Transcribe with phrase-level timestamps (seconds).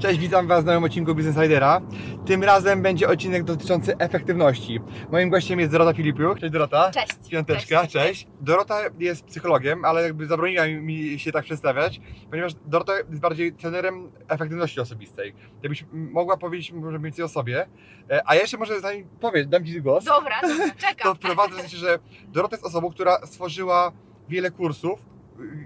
[0.00, 1.80] Cześć, witam Was w nowym odcinku Business Insidera.
[2.26, 4.80] Tym razem będzie odcinek dotyczący efektywności.
[5.12, 6.38] Moim gościem jest Dorota Filipiuk.
[6.38, 6.90] Cześć Dorota.
[6.90, 7.08] Cześć.
[7.30, 7.92] Piąteczka, cześć.
[7.92, 8.26] Cześć.
[8.40, 12.00] Dorota jest psychologiem, ale jakby zabroniła mi się tak przedstawiać,
[12.30, 15.34] ponieważ Dorota jest bardziej trenerem efektywności osobistej.
[15.62, 17.66] Jakbyś mogła powiedzieć może więcej o sobie,
[18.10, 21.16] E, a jeszcze może zanim powiedz, dam Ci głos, Dobra, dobra, to czekam.
[21.16, 23.92] wprowadzę w sensie, że Dorota jest osobą, która stworzyła
[24.28, 25.00] wiele kursów,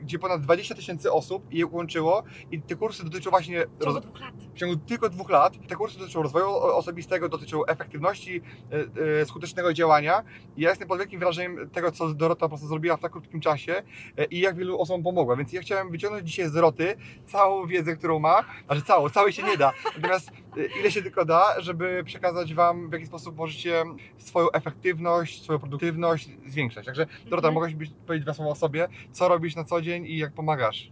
[0.03, 4.21] gdzie ponad 20 tysięcy osób je łączyło i te kursy dotyczą właśnie W ciągu dwóch
[4.21, 4.35] lat.
[4.55, 9.73] w ciągu tylko dwóch lat te kursy dotyczą rozwoju osobistego, dotyczą efektywności, e, e, skutecznego
[9.73, 10.23] działania.
[10.57, 13.83] Ja jestem pod wielkim wrażeniem tego, co Dorota po prostu zrobiła w tak krótkim czasie
[14.19, 15.37] e, i jak wielu osobom pomogła.
[15.37, 19.43] Więc ja chciałem wyciągnąć dzisiaj z Doroty całą wiedzę, którą ma, znaczy całą, całej się
[19.43, 19.73] nie da.
[19.97, 20.31] Natomiast
[20.81, 23.85] ile się tylko da, żeby przekazać Wam, w jaki sposób możecie
[24.19, 26.87] swoją efektywność, swoją produktywność zwiększać.
[26.87, 27.55] Także Dorota, Mhm.
[27.55, 27.75] mogłaś
[28.07, 30.91] powiedzieć dwa słowa o sobie, co robisz na co dzień i jak pomagasz?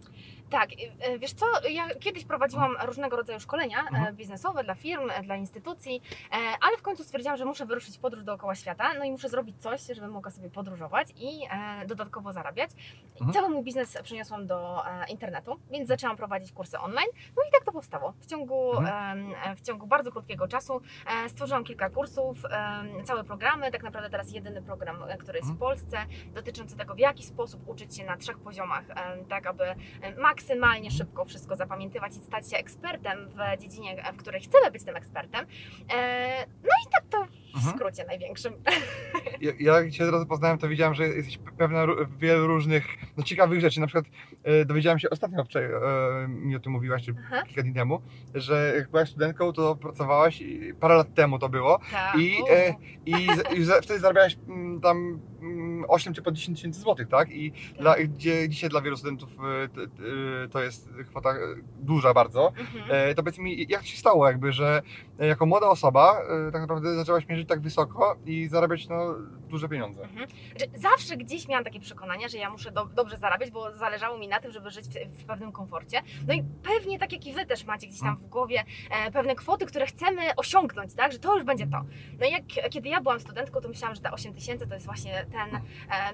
[0.51, 4.17] Tak, e, wiesz co, ja kiedyś prowadziłam różnego rodzaju szkolenia e, Mhm.
[4.17, 6.03] biznesowe dla firm, e, dla instytucji,
[6.61, 9.57] ale w końcu stwierdziłam, że muszę wyruszyć w podróż dookoła świata, no i muszę zrobić
[9.63, 11.41] coś, żebym mogła sobie podróżować i
[11.87, 12.71] dodatkowo zarabiać.
[13.13, 13.33] Mhm.
[13.33, 17.73] Cały mój biznes przeniosłam do internetu, więc zaczęłam prowadzić kursy online, no i tak to
[17.73, 18.13] powstało.
[18.21, 19.57] W ciągu, Mhm.
[19.57, 20.81] w ciągu bardzo krótkiego czasu
[21.29, 22.39] stworzyłam kilka kursów,
[23.05, 25.59] całe programy, tak naprawdę teraz jedyny program, który jest w.
[25.59, 25.99] Polsce,
[26.35, 28.85] dotyczący tego, w jaki sposób uczyć się na trzech poziomach,
[29.29, 29.65] tak aby
[30.33, 34.97] maksymalnie szybko wszystko zapamiętywać i stać się ekspertem w dziedzinie, w której chcemy być tym
[34.97, 35.47] ekspertem.
[35.95, 37.77] E, No i tak to w Mhm.
[37.77, 38.53] skrócie największym.
[39.41, 41.87] Ja, ja jak Cię teraz poznałem, to wiedziałem, że jesteś pewna
[42.19, 42.87] wielu różnych
[43.17, 43.81] no, ciekawych rzeczy.
[43.81, 44.05] Na przykład
[44.45, 45.69] e, dowiedziałem się ostatnio wczoraj,
[46.25, 47.43] e, mi o tym mówiłaś, czy Aha.
[47.47, 48.03] kilka dni temu,
[48.35, 52.17] że jak byłaś studentką, to pracowałaś, i parę lat temu to było, Tak.
[52.19, 52.75] I, e,
[53.07, 57.09] i, z- i za, wtedy zarabiałaś mm, tam mm, 8 czy po 10 tysięcy złotych,
[57.09, 57.31] tak?
[57.31, 59.31] I dla, gdzie dzisiaj dla wielu studentów
[59.65, 60.03] e, t- t-
[60.45, 61.37] e, to jest kwota e,
[61.81, 62.53] duża bardzo.
[62.59, 63.15] Mhm.
[63.15, 64.83] To powiedz mi, jak ci się stało jakby, że
[65.19, 69.15] jako młoda osoba tak naprawdę zaczęłaś mierzyć tak wysoko i zarabiać no,
[69.49, 70.03] duże pieniądze?
[70.03, 70.29] Mhm.
[70.75, 74.41] Zawsze gdzieś miałam takie przekonania, że ja muszę do, dobrze zarabiać, bo zależało mi na
[74.41, 76.03] tym, żeby żyć w, w pewnym komforcie.
[76.29, 79.35] No i pewnie tak jak i Wy też macie gdzieś tam w głowie e, pewne
[79.35, 81.13] kwoty, które chcemy osiągnąć, tak?
[81.13, 81.85] Że to już będzie to.
[82.21, 84.87] No i jak, kiedy ja byłam studentką, to myślałam, że te 8 tysięcy to jest
[84.87, 85.61] właśnie ten, e,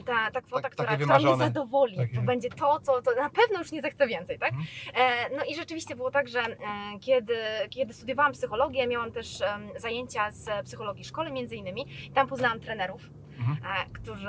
[0.04, 1.96] ta, ta kwota, Tak- która, która mnie zadowoli.
[1.96, 2.14] Takie.
[2.14, 4.52] To będzie to, co to na pewno już nie zechcę więcej, tak?
[4.52, 4.66] Mhm.
[4.94, 6.56] E, no i rzeczywiście było tak, że e,
[7.00, 7.36] kiedy,
[7.70, 9.42] kiedy studiowałam psychologię, miałam też
[9.76, 11.86] zajęcia z psychologii szkoły między innymi.
[12.14, 13.56] Tam poznałam trenerów, Mhm.
[13.86, 14.28] e, którzy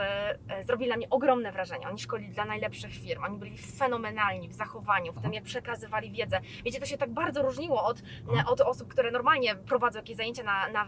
[0.49, 1.87] e, zrobili na mnie ogromne wrażenie.
[1.87, 5.33] Oni szkolili dla najlepszych firm, oni byli fenomenalni w zachowaniu, w tym Mhm.
[5.33, 6.41] jak przekazywali wiedzę.
[6.65, 8.47] Wiecie, to się tak bardzo różniło od, Mhm.
[8.47, 10.87] od osób, które normalnie prowadzą jakieś zajęcia na, na,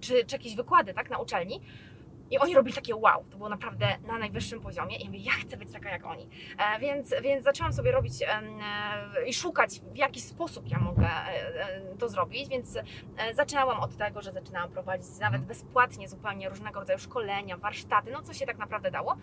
[0.00, 1.60] czy, czy jakieś wykłady tak, na uczelni.
[2.30, 4.96] I oni robili takie wow, to było naprawdę na najwyższym poziomie.
[4.96, 6.28] I ja mówię, ja chcę być taka jak oni.
[6.58, 8.42] E, więc, więc zaczęłam sobie robić e,
[9.26, 12.48] i szukać, w jaki sposób ja mogę e, to zrobić.
[12.48, 12.78] Więc
[13.34, 15.44] zaczynałam od tego, że zaczynałam prowadzić nawet Mhm.
[15.44, 19.16] bezpłatnie zupełnie różnego rodzaju szkolenia, warsztaty, no co się tak naprawdę dało.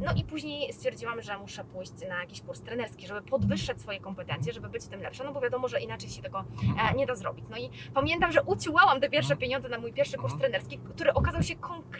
[0.00, 4.52] No i później stwierdziłam, że muszę pójść na jakiś kurs trenerski, żeby podwyższać swoje kompetencje,
[4.52, 6.44] żeby być w tym lepsza, no bo wiadomo, że inaczej się tego
[6.90, 7.44] e, nie da zrobić.
[7.50, 9.38] No i pamiętam, że uciłałam te pierwsze Mhm.
[9.40, 10.40] pieniądze na mój pierwszy kurs Mhm.
[10.40, 11.56] trenerski, który okazał się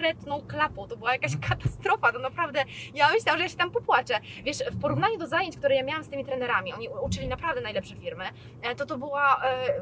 [0.06, 0.88] konkretną klapą.
[0.88, 4.14] To była jakaś katastrofa, to naprawdę, ja myślałam, że ja się tam popłaczę.
[4.44, 7.96] Wiesz, w porównaniu do zajęć, które ja miałam z tymi trenerami, oni uczyli naprawdę najlepsze
[7.96, 8.24] firmy,
[8.62, 9.80] e, to to była e,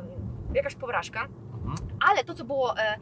[0.54, 1.28] jakaś porażka.
[1.64, 1.88] Mhm.
[2.10, 2.96] Ale to, co było e,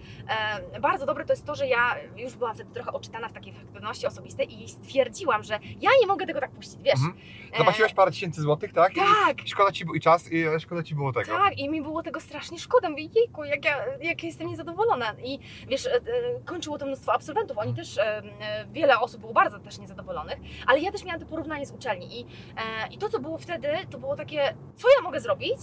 [0.74, 3.52] e, bardzo dobre, to jest to, że ja już byłam wtedy trochę oczytana w takiej
[3.52, 6.94] efektywności osobistej i stwierdziłam, że ja nie mogę tego tak puścić, wiesz.
[6.94, 7.14] Mhm.
[7.58, 8.92] Zapłaciłaś parę tysięcy złotych, tak?
[8.92, 11.32] I Tak, szkoda ci, i czas, i szkoda ci było tego.
[11.38, 12.90] tak, i mi było tego strasznie szkoda.
[12.90, 15.14] Mówię, jejku, jak ja, jak ja jestem niezadowolona.
[15.24, 15.38] I
[15.68, 16.00] wiesz, e, e,
[16.44, 17.58] kończyło to mnóstwo absolwentów.
[17.58, 21.26] Oni też, e, e, wiele osób było bardzo też niezadowolonych, ale ja też miałam to
[21.26, 22.20] porównanie z uczelni.
[22.20, 25.58] I, e, I to, co było wtedy, to było takie, co ja mogę zrobić,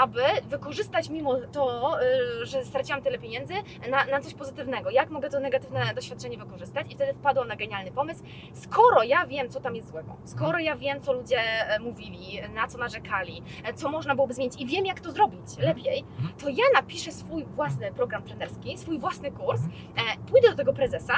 [0.00, 3.54] aby wykorzystać mimo to, e, że straciłam tyle pieniędzy,
[3.90, 4.90] na, na coś pozytywnego.
[4.90, 6.92] Jak mogę to negatywne doświadczenie wykorzystać?
[6.92, 8.24] I wtedy wpadłam na genialny pomysł.
[8.52, 12.68] Skoro ja wiem, co tam jest złego, skoro ja wiem, co ludzie e, mówili, na
[12.68, 16.34] co narzekali, e, co można byłoby zmienić i wiem, jak to zrobić lepiej, Mhm.
[16.40, 21.14] to ja napiszę swój własny program trenerski, swój własny kurs, e, pójdę do tego prezesa,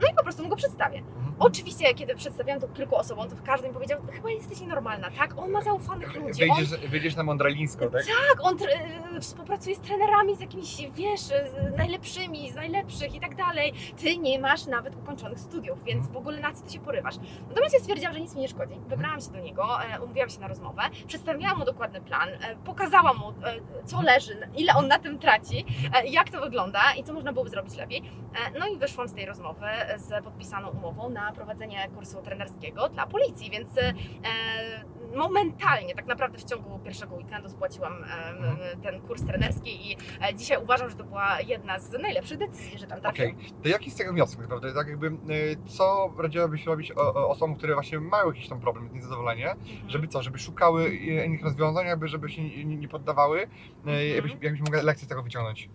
[0.00, 0.98] no i po prostu mu go przedstawię.
[0.98, 1.34] Mhm.
[1.38, 5.38] oczywiście, kiedy przedstawiałam to kilku osobom, to każdy mi powiedział, chyba jesteś nienormalna, tak?
[5.38, 8.02] On ma zaufanych ludzi, on, Wyjdziesz, wyjdziesz na mądralińsko, tak?
[8.06, 8.56] tak, on
[9.16, 13.72] y, współpracuje z trenerami, z jakimiś, wiesz, z najlepszymi, z najlepszych i tak dalej.
[14.02, 16.14] Ty nie masz nawet ukończonych studiów, więc Mhm.
[16.14, 17.14] w ogóle na co ty się porywasz?
[17.48, 18.74] Natomiast ja stwierdziłam, że nic mi nie szkodzi.
[18.88, 23.16] Wybrałam się do niego, e, umówiłam się na rozmowę, przedstawiłam mu dokładny plan, e, pokazałam
[23.18, 23.34] mu, e,
[23.84, 25.64] co leży, ile on na tym traci,
[25.94, 27.98] e, jak to wygląda i co można byłoby zrobić lepiej.
[28.54, 29.59] E, No i wyszłam z tej rozmowy
[29.96, 33.92] z podpisaną umową na prowadzenie kursu trenerskiego dla policji, więc e,
[35.16, 38.80] momentalnie, tak naprawdę w ciągu pierwszego weekendu spłaciłam e, Mhm.
[38.82, 39.96] ten kurs trenerski i
[40.28, 43.62] e, dzisiaj uważam, że to była jedna z najlepszych decyzji, że tam Okej, trafiłam.
[43.62, 44.74] to jaki z tego wniosek, naprawdę?
[44.74, 45.10] Tak jakby,
[45.66, 49.90] co radziłabyś robić osobom, które właśnie mają jakiś tam problem, niezadowolenie, Mhm.
[49.90, 53.48] żeby co, żeby szukały innych rozwiązań, jakby żeby się nie, poddawały,
[53.86, 55.68] y, jakbyś, jakbyś mogła lekcję z tego wyciągnąć?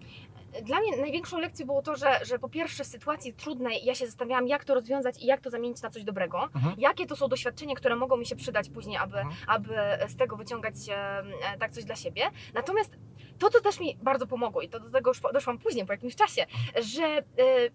[0.64, 4.06] Dla mnie największą lekcją było to, że, że po pierwsze w sytuacji trudnej ja się
[4.06, 6.44] zastanawiałam, jak to rozwiązać i jak to zamienić na coś dobrego.
[6.56, 6.76] Mhm.
[6.78, 9.36] Jakie to są doświadczenia, które mogą mi się przydać później, aby, Mhm.
[9.48, 9.76] aby
[10.08, 11.24] z tego wyciągać e,
[11.60, 12.24] tak coś dla siebie.
[12.54, 12.98] Natomiast
[13.40, 16.46] to, co też mi bardzo pomogło i to do tego doszłam później, po jakimś czasie,
[16.82, 17.24] że e,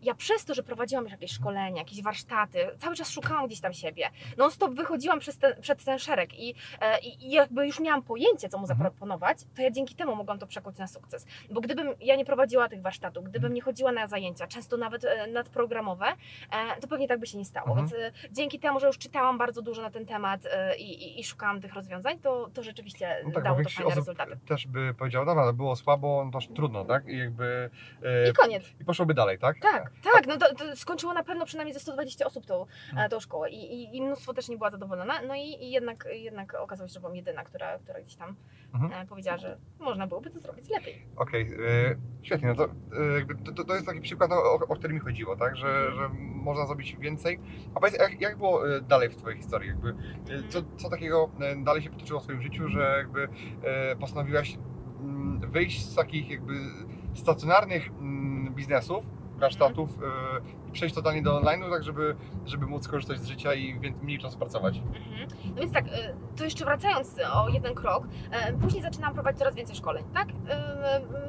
[0.03, 3.73] ja przez to, że prowadziłam już jakieś szkolenia, jakieś warsztaty, cały czas szukałam gdzieś tam
[3.73, 4.11] siebie.
[4.37, 8.49] Non stop wychodziłam przez ten, przed ten szereg i, e, i, jakby już miałam pojęcie,
[8.49, 8.79] co mu Mhm.
[8.79, 11.27] zaproponować, to ja dzięki temu mogłam to przekuć na sukces.
[11.51, 15.27] Bo gdybym ja nie prowadziła tych warsztatów, gdybym nie chodziła na zajęcia, często nawet e,
[15.27, 16.07] nadprogramowe,
[16.81, 17.69] to pewnie tak by się nie stało.
[17.79, 17.89] Mhm.
[17.89, 20.41] Więc dzięki temu, że już czytałam bardzo dużo na ten temat
[20.79, 23.97] i, i, i szukałam tych rozwiązań, to, to rzeczywiście No tak, dało to fajne osób
[23.99, 24.39] rezultaty.
[24.49, 27.09] też by powiedziała, dobra, ale było słabo, no to trudno, tak?
[27.09, 27.71] I jakby...
[28.27, 28.65] y, I koniec.
[28.81, 29.57] I poszłoby dalej, tak?
[29.63, 32.61] Tak, tak, no to, to skończyło na pewno przynajmniej ze 120 osób tą,
[32.91, 33.07] Mhm.
[33.07, 36.09] e, tą szkołę i, i, i mnóstwo też nie była zadowolona, no i, i jednak,
[36.13, 38.37] jednak okazało się, że byłam jedyna, która, która gdzieś tam
[38.75, 38.93] Mhm.
[38.93, 41.07] e, powiedziała, że można byłoby to zrobić lepiej.
[41.17, 42.69] Okej, y, świetnie, no to,
[43.57, 45.57] to, to- jest taki przykład, o, o który mi chodziło, tak?
[45.57, 47.41] Że, że można zrobić więcej.
[47.75, 49.69] A powiedz, jak, jak było dalej w Twojej historii?
[49.69, 49.95] Jakby,
[50.49, 53.29] co, co takiego dalej się potoczyło w Twoim życiu, że jakby
[54.01, 54.59] postanowiłaś
[55.41, 56.55] wyjść z takich jakby
[57.15, 59.05] stacjonarnych mm, biznesów,
[59.39, 60.01] warsztatów y,
[60.71, 64.39] i przejść totalnie do online'u, tak żeby, żeby móc korzystać z życia i mniej czasu
[64.39, 64.77] pracować?
[64.77, 65.29] Mhm.
[65.55, 65.91] No więc tak, y,
[66.37, 70.29] to jeszcze wracając o jeden krok, y, później zaczynałam prowadzić coraz więcej szkoleń, tak?
[70.29, 70.33] Y,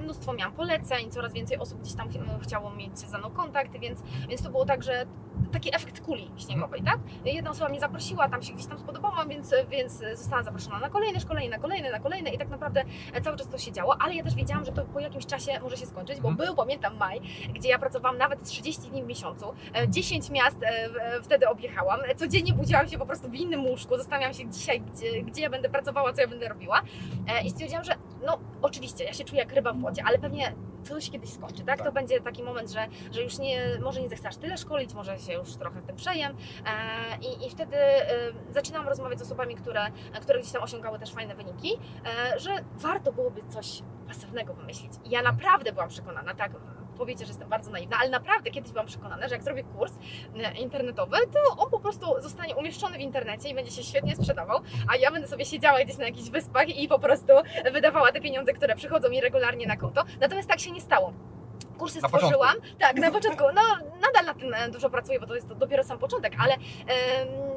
[0.04, 4.04] Mnóstwo miałam poleceń, coraz więcej osób gdzieś tam ch- chciało mieć ze mną kontakty, więc,
[4.30, 5.06] więc to było tak, że
[5.52, 7.00] taki efekt kuli śniegowej, tak?
[7.26, 11.20] Jedna osoba mnie zaprosiła, tam się gdzieś tam spodobałam, więc, więc zostałam zaproszona na kolejne
[11.20, 12.84] szkolenie, na kolejne, na kolejne i tak naprawdę
[13.24, 15.78] cały czas to się działo, ale ja też wiedziałam, że to po jakimś czasie może
[15.78, 16.48] się skończyć, bo Mhm.
[16.48, 17.22] był, pamiętam, maj,
[17.54, 19.31] gdzie ja pracowałam nawet 30 dni w miesiącu,
[19.74, 23.66] e, 10 miast e, e, wtedy objechałam, E, codziennie budziłam się po prostu w innym
[23.66, 26.82] łóżku, zastanawiałam się dzisiaj, gdzie, gdzie ja będę pracowała, co ja będę robiła
[27.28, 27.94] E, i stwierdziłam, że
[28.26, 30.56] no oczywiście, ja się czuję jak ryba w wodzie, ale pewnie
[31.00, 31.78] się kiedyś skończy, tak?
[31.78, 31.88] Tak.
[31.88, 35.34] To będzie taki moment, że, że już nie, może nie zechcesz tyle szkolić, może się
[35.34, 38.08] już trochę tym przejem e, i, i wtedy e,
[38.50, 39.92] zaczynam rozmawiać z osobami, które,
[40.22, 41.78] które gdzieś tam osiągały też fajne wyniki,
[42.34, 44.92] e, że warto byłoby coś pasywnego wymyślić.
[45.06, 46.52] I ja naprawdę byłam przekonana, tak,
[46.98, 49.92] powiecie, że jestem bardzo naiwna, ale naprawdę kiedyś byłam przekonana, że jak zrobię kurs
[50.36, 54.60] e, internetowy, to on po prostu zostanie umieszczony w internecie i będzie się świetnie sprzedawał,
[54.88, 57.34] a ja będę sobie siedziała gdzieś na jakichś wyspach i po prostu
[57.74, 60.04] wydawała te pieniądze, które przychodzą mi regularnie na konto.
[60.20, 61.14] Natomiast tak się nie stało.
[61.78, 62.56] Kursy Na stworzyłam.
[62.80, 63.44] Tak, na początku.
[63.54, 63.62] No,
[64.02, 67.51] nadal nad tym e, dużo pracuję, bo to jest to dopiero sam początek, ale em,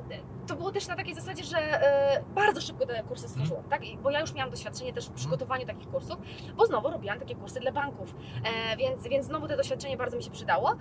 [0.46, 3.84] to było też na takiej zasadzie, że e, bardzo szybko te kursy stworzyłam, tak?
[3.84, 6.16] I- Bo ja już miałam doświadczenie też w przygotowaniu takich kursów,
[6.56, 8.14] bo znowu robiłam takie kursy dla banków,
[8.72, 10.70] e, więc, więc znowu to doświadczenie bardzo mi się przydało.
[10.72, 10.76] E,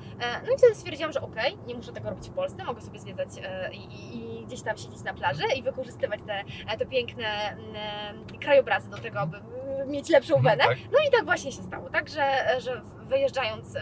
[0.47, 3.29] no i wtedy stwierdziłam, że okej, nie muszę tego robić w Polsce, mogę sobie zwiedzać
[3.71, 3.77] i,
[4.41, 6.43] i, gdzieś tam siedzieć na plaży i wykorzystywać te,
[6.77, 7.57] te piękne
[8.41, 9.37] krajobrazy do tego, aby
[9.87, 10.63] mieć lepszą wenę.
[10.63, 10.77] Tak?
[10.91, 13.73] No i tak właśnie się stało, tak, że, że wyjeżdżając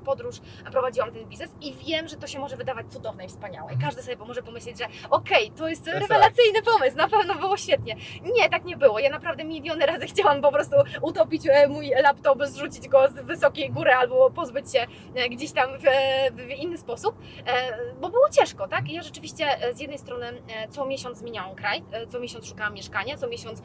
[0.00, 0.36] w podróż
[0.72, 3.74] prowadziłam ten biznes i wiem, że to się może wydawać cudowne i wspaniałe.
[3.74, 7.34] I każdy sobie może pomyśleć, że okej, to jest To jest rewelacyjny pomysł, na pewno
[7.34, 7.96] było świetnie.
[8.22, 8.98] Nie, tak nie było.
[8.98, 13.70] Ja naprawdę miliony razy chciałam po prostu utopić e, mój laptop, zrzucić go z wysokiej
[13.70, 15.84] góry albo pozbyć się e, gdzieś tam w,
[16.36, 18.88] w inny sposób, e, bo było ciężko, tak?
[18.88, 23.28] I ja rzeczywiście z jednej strony co miesiąc zmieniałam kraj, co miesiąc szukałam mieszkania, co
[23.28, 23.62] miesiąc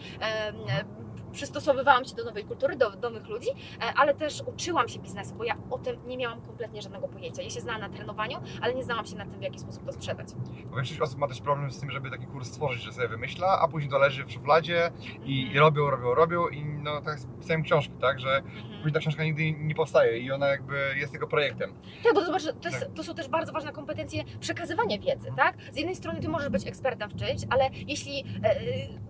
[1.35, 5.35] przystosowywałam się do nowej kultury, do, do nowych ludzi, e, ale też uczyłam się biznesu,
[5.35, 7.41] bo ja o tym nie miałam kompletnie żadnego pojęcia.
[7.41, 9.91] Ja się znałam na trenowaniu, ale nie znałam się na tym, w jaki sposób to
[9.91, 10.27] sprzedać.
[10.69, 13.59] Bo większość osób ma też problem z tym, żeby taki kurs stworzyć, że sobie wymyśla,
[13.61, 14.91] a później to leży w szufladzie
[15.25, 15.59] i, i Mhm.
[15.59, 18.41] robią, robią, robią i no tak pisałem książki, tak, że
[18.75, 21.73] później ta książka nigdy nie powstaje i ona jakby jest tylko projektem.
[22.03, 22.93] Tak, bo zobacz, że to, jest, Tak.
[22.93, 25.57] to są też bardzo ważne kompetencje przekazywania wiedzy, tak?
[25.71, 28.55] Z jednej strony ty możesz być ekspertem w czymś, ale jeśli e,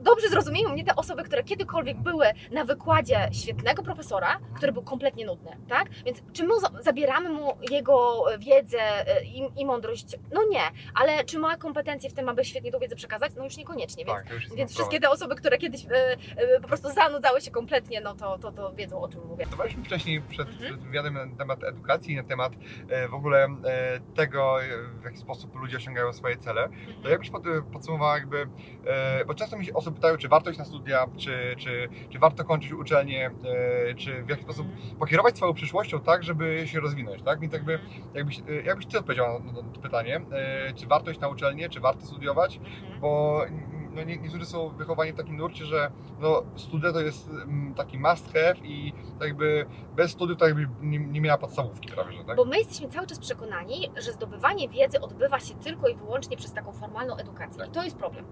[0.04, 4.84] dobrze zrozumieją mnie te osoby, które kiedykolwiek były były na wykładzie świetnego profesora, który był
[4.84, 5.90] kompletnie nudny, tak?
[6.06, 10.06] Więc czy my za- zabieramy mu jego wiedzę e, i, i mądrość?
[10.34, 10.62] No nie,
[10.96, 13.32] ale czy ma kompetencje w tym, aby świetnie tą wiedzę przekazać?
[13.38, 16.68] No już niekoniecznie, więc Tak, już więc wszystkie te osoby, które kiedyś e, e, po
[16.68, 19.38] prostu zanudzały się kompletnie, no to, to, to wiedzą o czym mówię.
[19.38, 20.66] Dyskutowaliśmy wcześniej przed, Mhm.
[20.66, 22.54] przed wywiadem na temat edukacji, na temat
[22.90, 24.68] e, w ogóle e, tego, e,
[25.02, 26.70] w jaki sposób ludzie osiągają swoje cele.
[27.04, 27.44] To jakbyś pod,
[27.74, 28.48] podsumowała jakby,
[28.88, 32.20] e, bo często mi się osoby pytają, czy warto iść na studia, czy, czy, czy
[32.20, 33.32] warto kończyć uczelnię,
[33.90, 34.68] e, czy w jaki sposób
[35.00, 37.40] pokierować swoją przyszłością tak, żeby się rozwinąć, tak?
[37.40, 37.80] Więc jakby,
[38.14, 41.80] jakbyś, jakbyś Ty odpowiedziała na, na to pytanie, e, czy warto iść na uczelnię, czy
[41.80, 43.00] warto studiować, Mhm.
[43.00, 43.42] bo
[43.96, 48.00] no, nie, niektórzy są wychowani w takim nurcie, że no, studia to jest mm, taki
[48.00, 52.24] must have i tak jakby bez studiów to jakby nie, nie miała podstawówki prawie, że
[52.24, 52.38] tak?
[52.38, 56.54] Bo my jesteśmy cały czas przekonani, że zdobywanie wiedzy odbywa się tylko i wyłącznie przez
[56.54, 57.58] taką formalną edukację.
[57.58, 57.68] Tak.
[57.68, 58.26] I to jest problem.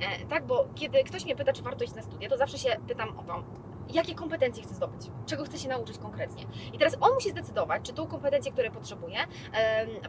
[0.00, 2.76] E, tak, bo kiedy ktoś mnie pyta, czy warto iść na studia, to zawsze się
[2.88, 3.44] pytam o to,
[3.92, 6.44] jakie kompetencje chcę zdobyć, czego chcę się nauczyć konkretnie.
[6.72, 9.18] I teraz on musi zdecydować, czy tą kompetencję, które potrzebuje,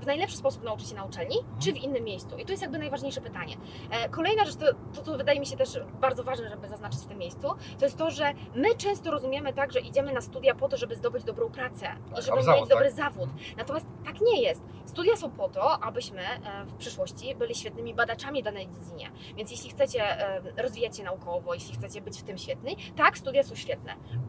[0.02, 2.38] w najlepszy sposób nauczy się na uczelni, czy w innym miejscu.
[2.38, 3.56] I to jest jakby najważniejsze pytanie.
[3.92, 7.06] E, Kolejna rzecz, to, to, to wydaje mi się też bardzo ważne, żeby zaznaczyć w
[7.06, 7.48] tym miejscu,
[7.80, 10.96] to jest to, że my często rozumiemy tak, że idziemy na studia po to, żeby
[10.96, 12.96] zdobyć dobrą pracę Tak, i żeby albo mieć zawód, dobry tak?
[12.96, 13.30] zawód.
[13.58, 14.62] Natomiast tak nie jest.
[14.86, 19.12] Studia są po to, abyśmy e, w przyszłości byli świetnymi badaczami danej dziedzinie.
[19.36, 23.44] Więc jeśli chcecie e, rozwijać się naukowo, jeśli chcecie być w tym świetni, tak, studia
[23.44, 23.65] są świetne.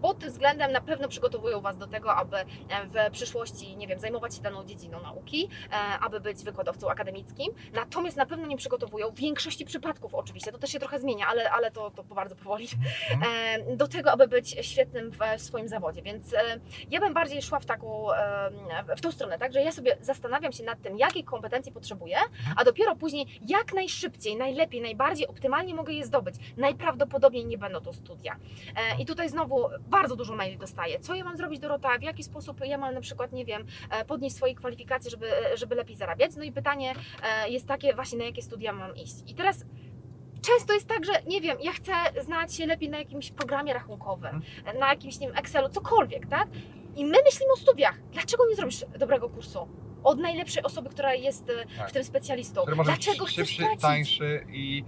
[0.02, 2.36] Pod tym względem na pewno przygotowują Was do tego, aby
[2.90, 7.52] w przyszłości, nie wiem, zajmować się daną dziedziną nauki, e, aby być wykładowcą akademickim.
[7.72, 11.50] Natomiast na pewno nie przygotowują, w większości przypadków oczywiście, to też się trochę zmienia, ale,
[11.50, 12.68] ale to, to bardzo powoli,
[13.12, 13.32] Mhm.
[13.72, 16.02] e, do tego, aby być świetnym w swoim zawodzie.
[16.02, 16.38] Więc e,
[16.90, 18.06] ja bym bardziej szła w taką,
[18.96, 22.16] w tą stronę, tak, że ja sobie zastanawiam się nad tym, jakie kompetencje potrzebuję,
[22.56, 26.34] a dopiero później jak najszybciej, najlepiej, najbardziej optymalnie mogę je zdobyć.
[26.56, 28.36] Najprawdopodobniej nie będą to studia.
[28.98, 31.00] I tutaj znowu bardzo dużo maili dostaję.
[31.00, 31.98] Co ja mam zrobić, Dorota?
[31.98, 35.74] W jaki sposób ja mam na przykład, nie wiem, e, podnieść swoje kwalifikacje, żeby, żeby
[35.74, 36.36] lepiej zarabiać?
[36.36, 36.94] No i pytanie
[37.44, 39.14] e, jest takie właśnie, na jakie studia mam iść.
[39.26, 39.64] I teraz
[40.42, 41.92] często jest tak, że nie wiem, ja chcę
[42.22, 44.40] znać się lepiej na jakimś programie rachunkowym,
[44.78, 46.48] na jakimś, nie wiem, Excelu, cokolwiek, tak?
[46.96, 48.00] I my myślimy o studiach.
[48.12, 49.68] Dlaczego nie zrobisz dobrego kursu?
[50.04, 51.90] Od najlepszej osoby, która jest e, w Tak.
[51.90, 52.62] tym specjalistą.
[52.62, 54.84] Który może być Dlaczego chcesz szybszy, tańszy i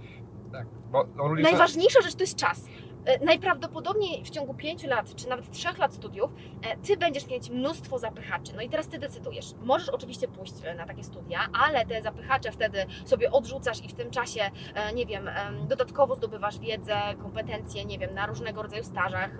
[0.51, 1.07] tak, bo
[1.41, 2.65] Najważniejsza rzecz to jest czas.
[3.05, 7.49] E, Najprawdopodobniej w ciągu 5 lat, czy nawet 3 lat studiów, e, ty będziesz mieć
[7.49, 8.53] mnóstwo zapychaczy.
[8.55, 9.53] No i teraz ty decydujesz.
[9.61, 13.93] Możesz oczywiście pójść e, na takie studia, ale te zapychacze wtedy sobie odrzucasz i w
[13.93, 14.51] tym czasie,
[14.95, 19.31] nie wiem, em, dodatkowo zdobywasz wiedzę, kompetencje, nie wiem, na różnego rodzaju stażach,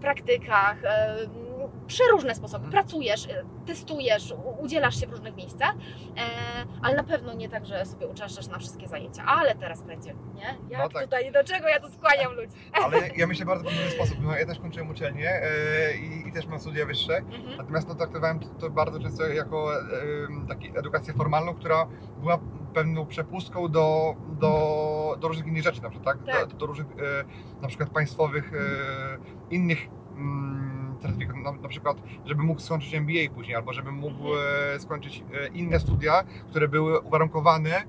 [0.00, 0.76] praktykach,
[1.86, 2.70] przeróżne sposoby.
[2.70, 6.20] Pracujesz, e, testujesz, udzielasz się w różnych miejscach, e,
[6.82, 9.24] ale na pewno nie tak, że sobie uczęszczasz na wszystkie zajęcia.
[9.24, 10.58] Ale teraz będzie, nie?
[10.70, 11.02] Jak No tak.
[11.02, 12.52] tutaj, do czego ja tu skłaniam ludzi?
[12.84, 14.18] Ale ja myślę bardzo podobny sposób.
[14.22, 17.16] No, ja też kończyłem uczelnię e, i, i też mam studia wyższe.
[17.16, 17.56] Mhm.
[17.56, 19.80] Natomiast no, traktowałem to, to bardzo często jako e,
[20.48, 21.86] taki edukację formalną, która
[22.20, 22.38] była
[22.74, 26.34] pewną przepustką do, do, do różnych innych rzeczy, na przykład, tak?
[26.34, 26.48] Tak.
[26.48, 27.24] Do, do różnych e,
[27.62, 29.78] na przykład państwowych e, innych
[30.16, 35.24] mm, certyfikatów, na, na przykład, żeby mógł skończyć MBA później, albo żeby mógł e, skończyć
[35.34, 37.84] e, inne studia, które były uwarunkowane e,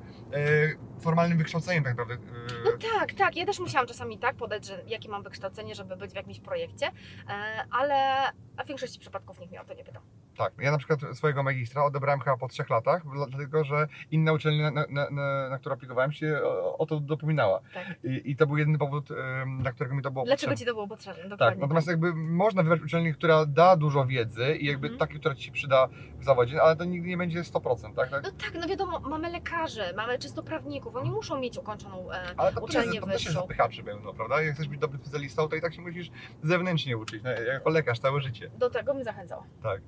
[1.00, 2.26] formalnym wykształceniem tak naprawdę.
[2.66, 3.36] No tak, tak.
[3.36, 6.92] Ja też musiałam czasami tak podać, że jakie mam wykształcenie, żeby być w jakimś projekcie,
[7.72, 7.96] ale
[8.64, 10.02] w większości przypadków nikt mnie o to nie pytał.
[10.42, 14.34] Tak, ja na przykład swojego magistra odebrałem chyba po trzech latach, dla- dlatego że inna
[14.34, 17.60] uczelnia, na, na, na, na którą aplikowałem się o, o to dopominała.
[17.74, 17.88] Tak.
[18.04, 19.10] I, I to był jedyny powód,
[19.60, 20.58] dla którego mi to było Dlaczego potrzebne.
[20.58, 21.22] ci to było potrzebne?
[21.24, 21.62] Tak, Dokładnie.
[21.62, 25.00] natomiast jakby można wybrać uczelnię, która da dużo wiedzy i jakby Mhm.
[25.00, 25.88] takiej, która Ci się przyda
[26.20, 28.10] w zawodzie, ale to nigdy nie będzie 100%, tak?
[28.10, 28.24] tak?
[28.24, 32.32] No tak, no wiadomo, mamy lekarzy, mamy czysto prawników, oni muszą mieć ukończoną e, Ale
[32.36, 33.42] to, też jest, uczelnię to też jest wyższą.
[33.42, 34.42] zapychaczy będą, prawda?
[34.42, 36.12] Jak chcesz być dobrym specjalistą, to i tak się musisz
[36.44, 38.52] zewnętrznie uczyć, no, jako lekarz całe życie.
[38.58, 39.44] Do tego bym zachęcała.
[39.64, 39.82] Tak,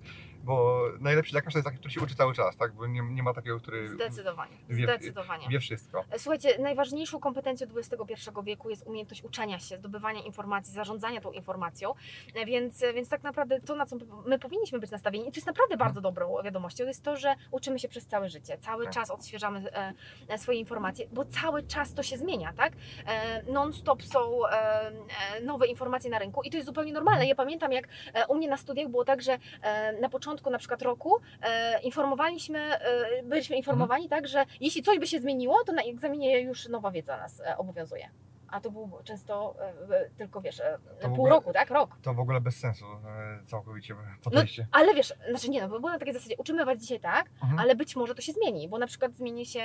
[0.44, 2.74] bo najlepszy lekarz to jest taki, który się uczy cały czas, tak?
[2.74, 4.58] Bo nie, nie ma takiego, który Zdecydowanie.
[4.70, 5.48] wie- Zdecydowanie.
[5.50, 6.04] wie wszystko.
[6.18, 11.94] Słuchajcie, najważniejszą kompetencją XXI wieku jest umiejętność uczenia się, zdobywania informacji, zarządzania tą informacją,
[12.36, 13.96] E, więc, więc tak naprawdę to, na co
[14.26, 17.80] my powinniśmy być nastawieni, i to jest naprawdę bardzo dobrą wiadomością, jest to, że uczymy
[17.80, 18.58] się przez całe życie.
[18.58, 18.94] Cały Tak.
[18.94, 19.94] czas odświeżamy e,
[20.28, 22.74] e, swoje informacje, bo cały czas to się zmienia, tak?
[23.08, 27.28] E, Non-stop są e, e, nowe informacje na rynku i to jest zupełnie normalne.
[27.28, 30.58] Ja pamiętam, jak e, u mnie na studiach było tak, że e, na początku na
[30.58, 35.74] przykład roku e, informowaliśmy, e, byliśmy informowani tak, że jeśli coś by się zmieniło, to
[35.74, 38.10] na egzaminie już nowa wiedza nas e, obowiązuje.
[38.48, 39.56] A to był często
[39.92, 41.70] e, tylko, wiesz, e, pół ogóle- roku, tak?
[41.70, 41.98] Rok.
[42.02, 44.68] To w ogóle bez sensu e, całkowicie podejście.
[44.72, 47.60] Ale wiesz, znaczy nie, no bo było na takiej zasadzie, uczymy was dzisiaj tak, Mhm.
[47.60, 49.60] ale być może to się zmieni, bo na przykład zmieni się,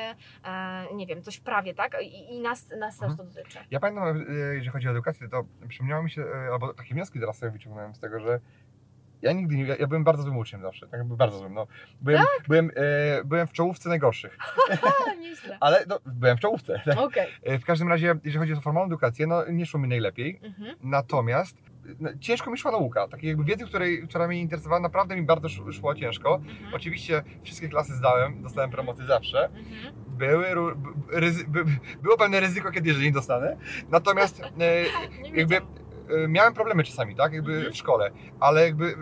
[0.45, 1.97] e, nie wiem, coś w prawie, tak?
[2.03, 3.29] I, i nas, nas też to Mhm.
[3.29, 3.59] dotyczy.
[3.71, 7.21] Ja pamiętam, e, jeżeli chodzi o edukację, to przypomniało mi się, e, albo takie wnioski
[7.21, 8.41] teraz sobie wyciągnąłem z tego, że
[9.23, 11.67] ja nigdy nie, ja, ja byłem bardzo złym uczniem zawsze, tak jakby bardzo złym, no.
[12.01, 14.39] Byłem, byłem, e, byłem w czołówce najgorszych,
[15.21, 15.57] nieźle.
[15.61, 16.81] ale no, byłem w czołówce.
[16.85, 16.99] Tak?
[16.99, 17.27] Okej.
[17.43, 20.77] E, W każdym razie, jeżeli chodzi o formalną edukację, no nie szło mi najlepiej, Mhm.
[20.83, 21.57] natomiast
[22.01, 25.47] no, ciężko mi szła nauka, takiej jakby wiedzy, której, która mnie interesowała, naprawdę mi bardzo
[25.49, 26.35] sz- szło ciężko.
[26.35, 26.75] Mhm.
[26.75, 29.45] Oczywiście wszystkie klasy zdałem, dostałem promocję zawsze.
[29.45, 29.95] Mhm.
[30.09, 31.65] Były, ró- b- b- ryzy, by,
[32.03, 33.57] było pewne ryzyko, kiedy jeżeli nie dostanę.
[33.89, 34.85] Natomiast e,
[35.35, 35.61] jakby.
[36.25, 37.73] E, miałem problemy czasami, tak, jakby Mhm.
[37.73, 38.11] w szkole,
[38.41, 38.95] ale jakby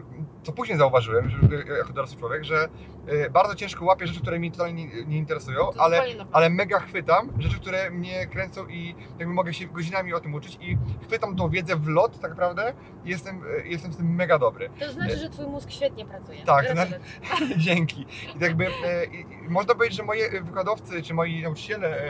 [0.42, 1.38] co później zauważyłem, że
[1.78, 2.68] jako dorosły człowiek, że
[3.06, 6.80] e, bardzo ciężko łapię rzeczy, które mnie totalnie nie, nie interesują, To ale, ale mega
[6.80, 11.36] chwytam rzeczy, które mnie kręcą i jakby mogę się godzinami o tym uczyć i chwytam
[11.36, 12.72] tą wiedzę w lot tak naprawdę
[13.04, 14.70] i jestem, e, jestem w tym mega dobry.
[14.80, 16.38] To znaczy, że twój mózg świetnie pracuje.
[16.44, 16.98] Tak, Gratulacje.
[17.56, 18.06] Dzięki.
[18.40, 18.66] I jakby
[19.12, 22.06] i, można powiedzieć, że moi wykładowcy czy moi nauczyciele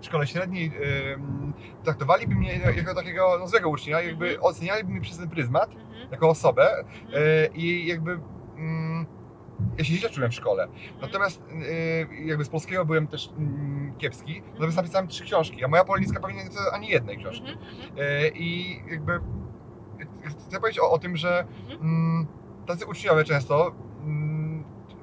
[0.00, 1.52] w szkole średniej e, m,
[1.84, 4.44] traktowaliby mnie jako takiego no, złego ucznia, jakby Mhm.
[4.44, 6.08] ocenialiby mnie przez ten pryzmat Mhm.
[6.12, 6.88] jako osobę Mhm.
[7.14, 8.20] e, i jakby
[8.56, 9.06] mm,
[9.78, 10.62] ja się źle czułem w szkole.
[10.64, 11.00] Mhm.
[11.00, 11.42] Natomiast
[12.10, 16.20] e, jakby z polskiego byłem też mm, kiepski, natomiast napisałem trzy książki, a moja polnicka
[16.20, 17.48] pewnie nie napisała ani jednej książki.
[17.50, 17.68] Mhm.
[17.76, 17.92] Mhm.
[17.98, 19.20] E, I jakby
[20.46, 21.80] chcę powiedzieć o, o tym, że Mhm.
[21.80, 22.26] mm,
[22.66, 23.72] tacy uczniowie często
[24.04, 24.37] mm,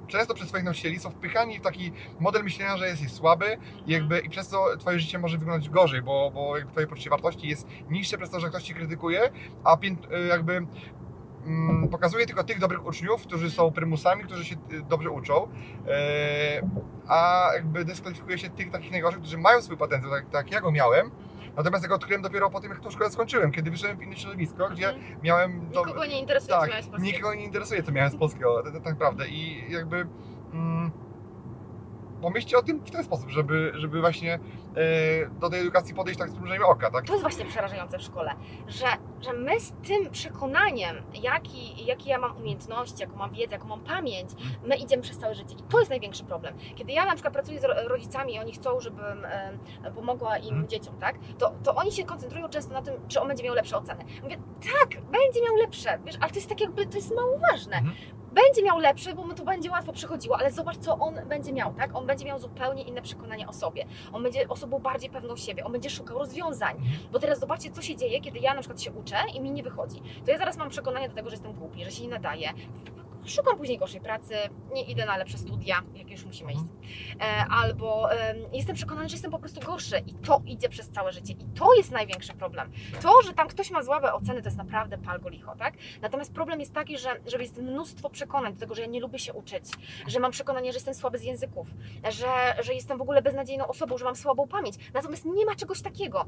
[0.08, 3.58] często przez swoich nauczycieli są wpychani w taki model myślenia, że jesteś słaby
[3.88, 7.10] i jakby i przez to twoje życie może wyglądać gorzej, bo, bo jakby twoje poczucie
[7.10, 9.30] wartości jest niższe przez to, że ktoś cię krytykuje,
[9.64, 10.68] a y, jakby
[11.46, 15.48] mm, pokazuje tylko tych dobrych uczniów, którzy są prymusami, którzy się y, dobrze uczą,
[15.88, 16.62] e,
[17.08, 20.72] a jakby dyskwalifikuje się tych takich najgorszych, którzy mają swój potencjał, tak, tak ja go
[20.72, 21.12] miałem,
[21.58, 24.70] natomiast tego odkryłem dopiero po tym, jak tą szkołę skończyłem, kiedy wyszedłem w inne środowisko,
[24.70, 25.22] gdzie Mhm.
[25.24, 25.70] miałem...
[25.72, 27.18] do- Nikogo nie interesuje, co tak, miałeś z polskiego.
[27.18, 29.28] nikogo nie interesuje, co miałem z polskiego, tak, tak naprawdę.
[29.28, 30.08] I jakby
[30.54, 30.92] mm,
[32.22, 34.40] pomyślcie o tym w ten sposób, żeby, żeby właśnie e,
[35.40, 37.06] do tej edukacji podejść tak z przymrużeniem oka, tak?
[37.06, 38.32] To jest właśnie przerażające w szkole,
[38.68, 38.86] że,
[39.22, 43.80] że my z tym przekonaniem, jaki, jakie ja mam umiejętności, jaką mam wiedzę, jaką mam
[43.84, 44.30] pamięć,
[44.64, 45.56] my idziemy przez całe życie.
[45.60, 46.56] I to jest największy problem.
[46.76, 49.58] Kiedy ja na przykład pracuję z ro- rodzicami i oni chcą, żebym e,
[49.96, 50.68] pomogła im Mhm.
[50.68, 51.16] dzieciom, tak?
[51.38, 54.04] To, to oni się koncentrują często na tym, czy on będzie miał lepsze oceny.
[54.24, 57.78] Mówię, tak, będzie miał lepsze, wiesz, ale to jest tak jakby, to jest mało ważne.
[57.78, 57.96] Mhm.
[58.36, 61.74] Będzie miał lepsze, bo mu to będzie łatwo przychodziło, ale zobacz, co on będzie miał,
[61.74, 61.96] tak?
[61.96, 63.86] On będzie miał zupełnie inne przekonanie o sobie.
[64.14, 66.76] On będzie osobą bardziej pewną siebie, on będzie szukał rozwiązań.
[67.12, 69.64] Bo teraz zobaczcie, co się dzieje, kiedy ja na przykład się uczę i mi nie
[69.64, 70.02] wychodzi.
[70.26, 72.54] To ja zaraz mam przekonanie do tego, że jestem głupi, że się nie nadaję.
[73.26, 74.34] Szukam później gorszej pracy,
[74.74, 76.64] nie idę na lepsze studia, jak już musimy iść.
[77.22, 81.12] E, albo em, jestem przekonany, że jestem po prostu gorszy i to idzie przez całe
[81.12, 81.34] życie.
[81.34, 82.72] I to jest największy problem.
[83.02, 85.74] To, że tam ktoś ma słabe oceny, to jest naprawdę palgo licho, tak?
[86.02, 89.20] Natomiast problem jest taki, że, że jest mnóstwo przekonań do tego, że ja nie lubię
[89.20, 89.64] się uczyć,
[90.08, 91.68] że mam przekonanie, że jestem słaby z języków,
[92.10, 94.76] że, że jestem w ogóle beznadziejną osobą, że mam słabą pamięć.
[94.94, 96.26] Natomiast nie ma czegoś takiego.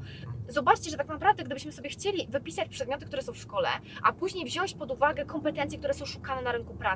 [0.48, 3.68] Zobaczcie, że tak naprawdę, gdybyśmy sobie chcieli wypisać przedmioty, które są w szkole,
[4.02, 6.87] a później wziąć pod uwagę kompetencje, które są szukane na rynku pracy,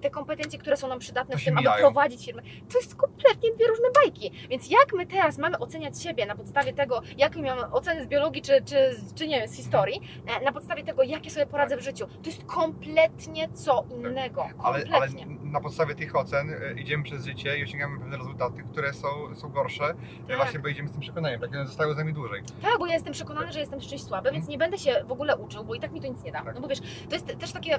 [0.00, 3.52] te kompetencje, które są nam przydatne To w tym, aby prowadzić firmę, to jest kompletnie
[3.52, 4.30] dwie różne bajki.
[4.50, 8.42] Więc jak my teraz mamy oceniać siebie na podstawie tego, jakie mamy oceny z biologii,
[8.42, 8.76] czy, czy,
[9.14, 10.00] czy nie wiem, z historii,
[10.40, 14.42] e, na podstawie tego, jakie sobie poradzę w życiu, to jest kompletnie co innego.
[14.42, 15.26] Ale, ale Kompletnie.
[15.42, 19.48] na podstawie tych ocen e, idziemy przez życie i osiągamy pewne rezultaty, które są, są
[19.48, 19.94] gorsze, e,
[20.28, 20.36] Tak.
[20.36, 22.42] właśnie bo idziemy z tym przekonaniem, tak one zostały z nami dłużej.
[22.62, 25.12] Tak, bo ja jestem przekonana, że jestem z czymś słaby, więc nie będę się w
[25.12, 26.42] ogóle uczył, bo i tak mi to nic nie da.
[26.42, 26.54] Tak.
[26.54, 27.78] No bo wiesz, to jest też takie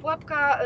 [0.00, 0.58] pułapka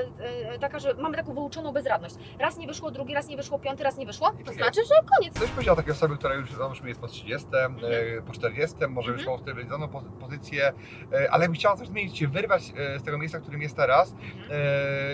[0.60, 2.14] taka, że mamy taką wyuczoną bezradność.
[2.38, 5.34] Raz nie wyszło, drugi raz nie wyszło, piąty raz nie wyszło, to znaczy, że koniec.
[5.38, 9.20] Coś powiedziała takiej osoby, która już załóżmy jest po 30, e, po 40, może już
[9.20, 9.36] Mhm.
[9.36, 10.72] ma ustabiliozoną pozy- pozycję,
[11.12, 14.12] e, ale chciała coś zmienić, się wyrwać e, z tego miejsca, w którym jest teraz,
[14.12, 14.50] Mhm.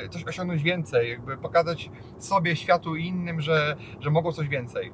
[0.04, 4.92] e, coś osiągnąć więcej, jakby pokazać sobie, światu i innym, że, że mogą coś więcej.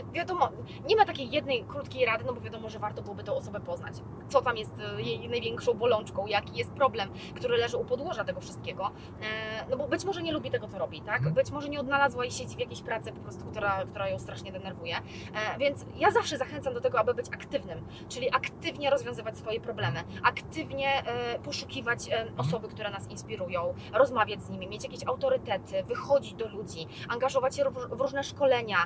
[0.00, 0.12] Mhm, mhm.
[0.14, 0.48] Wiadomo,
[0.88, 3.94] nie ma takiej jednej krótkiej rady, no bo wiadomo, że warto byłoby tę osobę poznać.
[4.28, 8.40] Co tam jest e, jej największą bolączką, jaki jest problem, który leży u podłoża tego
[8.40, 8.90] wszystkiego.
[9.22, 11.16] E, No bo być może nie lubi tego, co robi, tak?
[11.16, 11.34] Mhm.
[11.34, 14.52] Być może nie odnalazła i siedzi w jakiejś pracy po prostu, która, która ją strasznie
[14.52, 14.96] denerwuje.
[14.96, 20.04] E, Więc ja zawsze zachęcam do tego, aby być aktywnym, czyli aktywnie rozwiązywać swoje problemy,
[20.22, 21.02] aktywnie
[21.44, 26.86] poszukiwać e, osoby, które nas inspirują, rozmawiać z nimi, mieć jakieś autorytety, wychodzić do ludzi,
[27.08, 28.76] angażować się w różne szkolenia,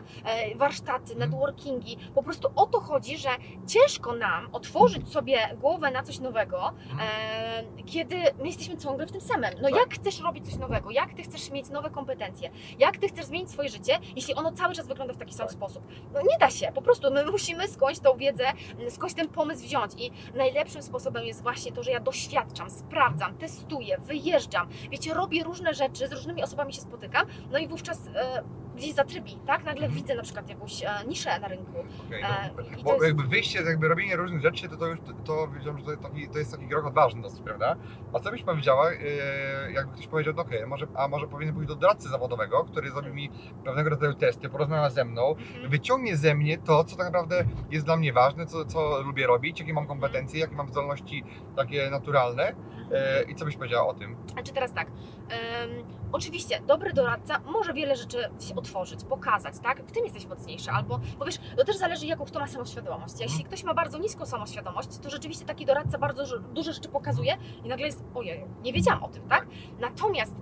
[0.57, 1.31] warsztaty warsztaty, Mhm.
[1.31, 1.97] networkingi.
[2.15, 3.29] Po prostu o to chodzi, że
[3.67, 9.21] ciężko nam otworzyć sobie głowę na coś nowego, e, kiedy my jesteśmy ciągle w tym
[9.21, 9.51] samym.
[9.63, 9.79] No Tak.
[9.79, 10.91] jak chcesz robić coś nowego?
[10.91, 12.51] Jak ty chcesz mieć nowe kompetencje?
[12.79, 15.53] Jak ty chcesz zmienić swoje życie, jeśli ono cały czas wygląda w taki sam Tak.
[15.57, 15.83] sposób?
[16.15, 18.45] No nie da się, po prostu my musimy skądś tą wiedzę,
[18.91, 23.99] skądś ten pomysł wziąć i najlepszym sposobem jest właśnie to, że ja doświadczam, sprawdzam, testuję,
[23.99, 28.43] wyjeżdżam, wiecie, robię różne rzeczy, z różnymi osobami się spotykam, no i wówczas e,
[28.79, 29.65] gdzieś zatrybi, tak?
[29.65, 29.93] Nagle Mhm.
[29.93, 31.73] widzę na przykład jakąś e, niszę na rynku.
[32.07, 35.13] Okej, E, no, bo jest- jakby wyjście, jakby robienie różnych rzeczy, to, to już to,
[35.25, 37.77] to że to, taki, to jest taki krok odważny dosyć, prawda?
[38.15, 41.69] A co byś powiedziała, e, jakby ktoś powiedział, no okej, może, a może powinien pójść
[41.69, 43.31] do doradcy zawodowego, który zrobi mi
[43.65, 45.71] pewnego rodzaju testy, porozmawia ze mną, Mhm.
[45.71, 49.61] wyciągnie ze mnie to, co tak naprawdę jest dla mnie ważne, co, co lubię robić,
[49.61, 51.25] jakie mam kompetencje, jakie mam zdolności
[51.57, 52.55] takie naturalne
[52.93, 54.17] e, i co byś powiedziała o tym?
[54.33, 55.71] Znaczy teraz tak, em,
[56.13, 59.83] oczywiście dobry doradca może wiele rzeczy gdzieś otworzyć, pokazać, tak?
[59.83, 63.21] W tym jesteś mocniejszy, albo, bo wiesz, to też zależy jaką kto ma samoświadomość.
[63.21, 67.37] Jeśli ktoś ma bardzo niską samoświadomość, to rzeczywiście taki doradca bardzo żo- dużo rzeczy pokazuje
[67.65, 69.47] i nagle jest, ojej, nie wiedziałam o tym, tak?
[69.79, 70.35] Natomiast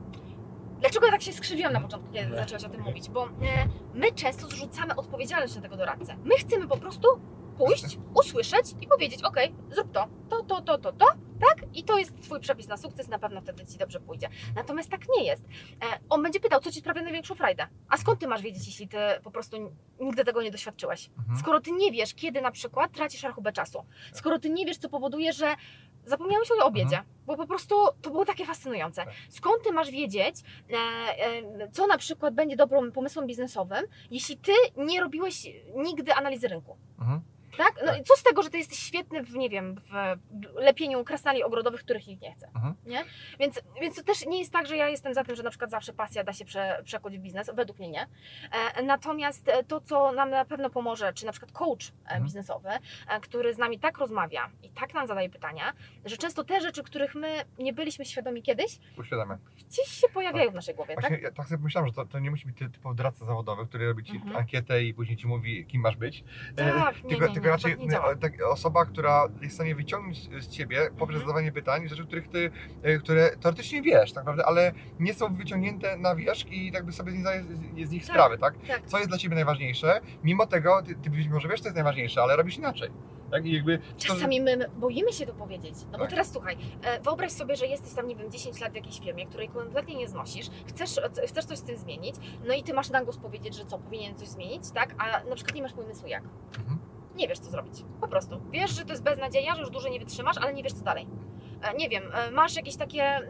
[0.81, 3.09] Dlaczego ja tak się skrzywiłam na początku, kiedy zaczęłaś o tym mówić?
[3.11, 3.29] Bo e,
[3.95, 6.17] my często zrzucamy odpowiedzialność na tego doradcę.
[6.25, 7.09] My chcemy po prostu
[7.59, 9.37] pójść, usłyszeć i powiedzieć, ok,
[9.71, 11.07] zrób to, to, to, to, to, to,
[11.41, 11.65] tak?
[11.75, 14.29] I to jest Twój przepis na sukces, na pewno wtedy Ci dobrze pójdzie.
[14.55, 15.43] Natomiast tak nie jest.
[15.45, 17.67] E, on będzie pytał, co Ci sprawia największą frajdę.
[17.89, 21.11] A skąd Ty masz wiedzieć, jeśli Ty po prostu nigdy tego nie doświadczyłeś?
[21.19, 21.39] Mhm.
[21.39, 23.85] Skoro Ty nie wiesz, kiedy na przykład tracisz rachubę czasu.
[24.13, 25.55] Skoro Ty nie wiesz, co powoduje, że
[26.05, 29.05] zapomniałeś o obiedzie, bo po prostu to było takie fascynujące.
[29.05, 29.15] Tak.
[29.29, 30.37] Skąd Ty masz wiedzieć,
[30.71, 36.49] e, e, co na przykład będzie dobrym pomysłem biznesowym, jeśli Ty nie robiłeś nigdy analizy
[36.49, 36.77] rynku?
[36.99, 37.21] Mhm.
[37.57, 37.73] Tak?
[37.81, 38.01] No Tak.
[38.01, 40.17] i co z tego, że ty jesteś świetny w, nie wiem, w
[40.55, 42.75] lepieniu krasnali ogrodowych, których nikt nie chce, Mhm.
[42.87, 43.05] nie?
[43.41, 45.71] Więc, więc to też nie jest tak, że ja jestem za tym, że na przykład
[45.71, 48.07] zawsze pasja da się prze, przekuć w biznes, według mnie nie.
[48.77, 52.25] E, natomiast e, to, co nam na pewno pomoże, czy na przykład coach e, Mhm.
[52.25, 52.69] biznesowy,
[53.09, 55.73] e, który z nami tak rozmawia i tak nam zadaje pytania,
[56.05, 59.39] że często te rzeczy, których my nie byliśmy świadomi kiedyś, Uświadamiam.
[59.69, 61.01] gdzieś się pojawiają w naszej głowie, tak?
[61.05, 63.67] Właśnie ja tak sobie myślałem, że to, to nie musi być ty- typowy doradca zawodowy,
[63.67, 64.37] który robi ci Mhm.
[64.37, 66.25] ankietę i później ci mówi, kim masz być.
[66.57, 69.55] E, Tak, nie, tylko, nie, nie, tylko raczej tak nie tak, osoba, która jest w
[69.55, 71.21] stanie wyciągnąć z- ciebie poprzez Mhm.
[71.21, 72.51] zadawanie pytań rzeczy, których ty,
[72.83, 77.13] e, które teoretycznie wiesz, tak naprawdę, ale nie są wyciągnięte na wierzch i jakby sobie
[77.13, 78.55] z nich, zdaje- z, z nich Tak, sprawy, tak?
[78.69, 78.87] tak.
[78.87, 80.01] Co jest dla ciebie najważniejsze?
[80.25, 82.91] Mimo tego, ty, ty może wiesz, co jest najważniejsze, ale robisz inaczej.
[83.31, 83.47] Tak?
[83.47, 85.75] I jakby Czasami my boimy się to powiedzieć.
[85.85, 86.11] No bo Tak.
[86.11, 89.27] teraz słuchaj, e, wyobraź sobie, że jesteś tam, nie wiem, 10 lat w jakiejś firmie,
[89.27, 92.15] której kompletnie nie znosisz, chcesz, chcesz coś z tym zmienić,
[92.49, 94.95] no i ty masz na głos powiedzieć, że co, powinien coś zmienić, tak?
[94.99, 96.23] A na przykład nie masz pomysłu jak.
[96.59, 96.79] Mhm.
[97.17, 97.75] Nie wiesz, co zrobić.
[98.01, 98.41] Po prostu.
[98.51, 101.07] Wiesz, że to jest beznadzieja, że już dłużej nie wytrzymasz, ale nie wiesz, co dalej.
[101.71, 103.29] E, Nie wiem, e, masz jakieś takie, mm,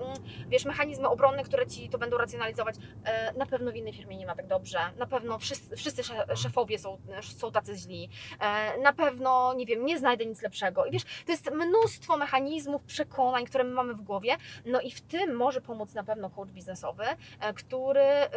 [0.49, 2.75] wiesz, mechanizmy obronne, które ci to będą racjonalizować.
[3.05, 4.79] E, Na pewno w innej firmie nie ma tak dobrze.
[4.99, 8.09] Na pewno wszyscy, wszyscy sze- szefowie są, są tacy źli.
[8.83, 10.85] Na pewno, nie wiem, nie znajdę nic lepszego.
[10.87, 14.37] I wiesz, to jest mnóstwo mechanizmów, przekonań, które my mamy w głowie.
[14.67, 17.05] No i w tym może pomóc na pewno coach biznesowy,
[17.55, 18.29] który e,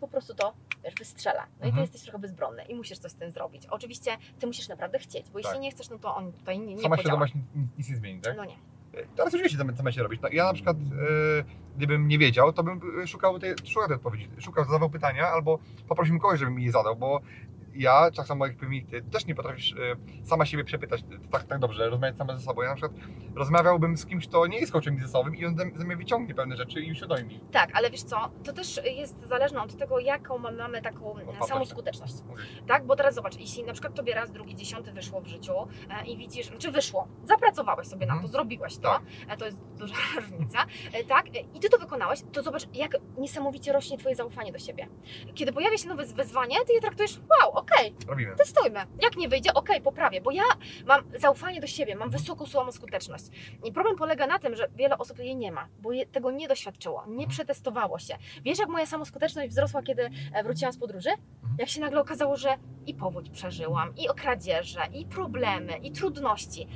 [0.00, 0.52] po prostu to,
[0.84, 1.42] wiesz, wystrzela.
[1.42, 1.82] No i ty Mhm.
[1.82, 3.66] jesteś trochę bezbronny i musisz coś z tym zrobić.
[3.66, 5.60] Oczywiście ty musisz naprawdę chcieć, bo jeśli Tak.
[5.62, 7.26] nie chcesz, no to on tutaj nie, nie sama podziała.
[7.26, 7.34] świadomość
[7.78, 8.36] nic nie zmieni, tak?
[8.36, 8.56] No nie.
[9.16, 10.20] Teraz już wiecie, co co macie robić.
[10.22, 11.44] No, ja na przykład, e,
[11.76, 15.58] gdybym nie wiedział, to bym e, szukał tej, szukał tej odpowiedzi, szukał, zadawał pytania albo
[15.88, 17.20] poprosił kogoś, żeby mi je zadał, bo
[17.74, 19.76] ja, tak samo jak pewnie ty, też nie potrafisz e,
[20.24, 22.62] sama siebie przepytać tak, tak dobrze, rozmawiać sama ze sobą.
[22.62, 22.92] Ja na przykład
[23.36, 26.80] rozmawiałbym z kimś, kto nie jest coachem biznesowym i on ze- mnie wyciągnie pewne rzeczy
[26.80, 27.40] i uświadomi mi.
[27.52, 31.14] Tak, ale wiesz co, to też jest zależne od tego, jaką ma- mamy taką
[31.48, 32.14] samą skuteczność.
[32.66, 35.52] Tak, bo teraz zobacz, jeśli na przykład tobie raz, drugi, dziesiąty wyszło w życiu
[35.90, 38.26] e, i widzisz, czy wyszło, zapracowałeś sobie na Mhm.
[38.28, 39.02] to, zrobiłeś to, Tak.
[39.28, 40.58] e, to jest duża różnica,
[41.08, 44.88] tak, i ty to wykonałeś, to zobacz, jak niesamowicie rośnie twoje zaufanie do siebie.
[45.34, 48.36] Kiedy pojawia się nowe wyzwanie, ty je traktujesz, wow, okej, Robimy.
[48.36, 48.80] testujmy.
[49.02, 50.42] Jak nie wyjdzie, okej, poprawię, bo ja
[50.86, 52.22] mam zaufanie do siebie, mam Mhm.
[52.22, 53.24] wysoką samoskuteczność.
[53.64, 56.48] I problem polega na tym, że wiele osób jej nie ma, bo je, tego nie
[56.48, 57.28] doświadczyło, nie Mhm.
[57.30, 58.16] przetestowało się.
[58.44, 61.10] Wiesz, jak moja samoskuteczność wzrosła, kiedy e, wróciłam z podróży?
[61.58, 66.68] Jak się nagle okazało, że i powódź przeżyłam, i kradzieże, i problemy, i trudności.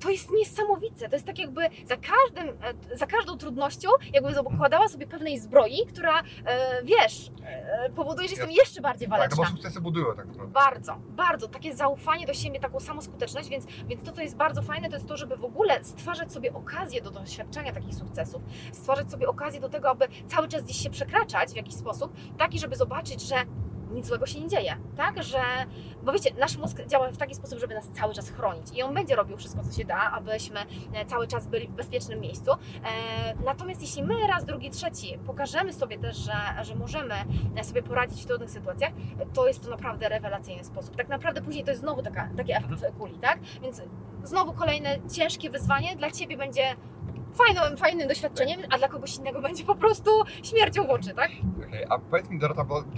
[0.00, 1.08] To jest niesamowite.
[1.08, 2.48] To jest tak jakby za, każdym,
[2.92, 8.34] e, za każdą trudnością jakby zakładała sobie pewnej zbroi, która, e, wiesz, e, powoduje, że
[8.34, 9.36] jestem jeszcze bardziej Tak, waleczna.
[9.36, 10.52] bo sukcesy budują tak naprawdę.
[10.52, 11.48] Bardzo, bardzo.
[11.48, 15.06] Takie zaufanie do siebie, taką samoskuteczność, więc, więc to, co jest bardzo fajne, to jest
[15.08, 18.42] to, żeby w ogóle stwarzać sobie okazję do doświadczenia takich sukcesów.
[18.72, 22.58] Stwarzać sobie okazję do tego, aby cały czas gdzieś się przekraczać w jakiś sposób, taki,
[22.58, 23.36] żeby zobaczyć, że
[23.90, 25.22] nic złego się nie dzieje, tak?
[25.22, 25.40] Że,
[26.02, 28.94] bo wiecie, nasz mózg działa w taki sposób, żeby nas cały czas chronić i on
[28.94, 30.60] będzie robił wszystko, co się da, abyśmy
[30.94, 32.52] e, cały czas byli w bezpiecznym miejscu.
[32.52, 32.56] E,
[33.44, 37.14] natomiast jeśli my raz, drugi, trzeci pokażemy sobie też, że, że możemy
[37.56, 38.92] e, sobie poradzić w trudnych sytuacjach,
[39.34, 40.96] to jest to naprawdę rewelacyjny sposób.
[40.96, 43.38] Tak naprawdę później to jest znowu taka, taki efekt kuli, tak?
[43.62, 43.82] Więc
[44.24, 46.76] znowu kolejne ciężkie wyzwanie dla Ciebie będzie
[47.34, 50.10] fajnym, fajnym doświadczeniem, a dla kogoś innego będzie po prostu
[50.42, 51.30] śmiercią w oczy, tak?
[51.68, 52.88] Okej, A powiedz mi Dorota, bo ty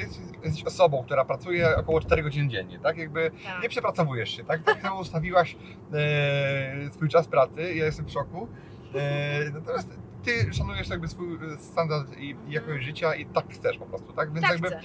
[0.44, 2.96] jesteś- osobą, która pracuje około 4 godzin dziennie, tak?
[2.98, 3.62] Jakby Tak.
[3.62, 4.62] nie przepracowujesz się, tak?
[4.62, 5.56] Tak samo ustawiłaś
[5.94, 8.48] e, swój czas pracy, ja jestem w szoku.
[8.94, 9.88] E, natomiast
[10.24, 14.12] ty szanujesz jakby swój e, standard i, i jakość życia i tak chcesz po prostu,
[14.12, 14.32] tak?
[14.32, 14.80] Więc Tak jakby chcę.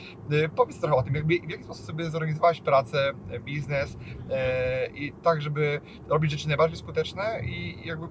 [0.45, 3.97] e, powiedz trochę o tym, jakby, w jaki sposób sobie zorganizowałaś pracę, e, biznes
[4.31, 8.07] e, i tak, żeby robić rzeczy najbardziej skuteczne i jakby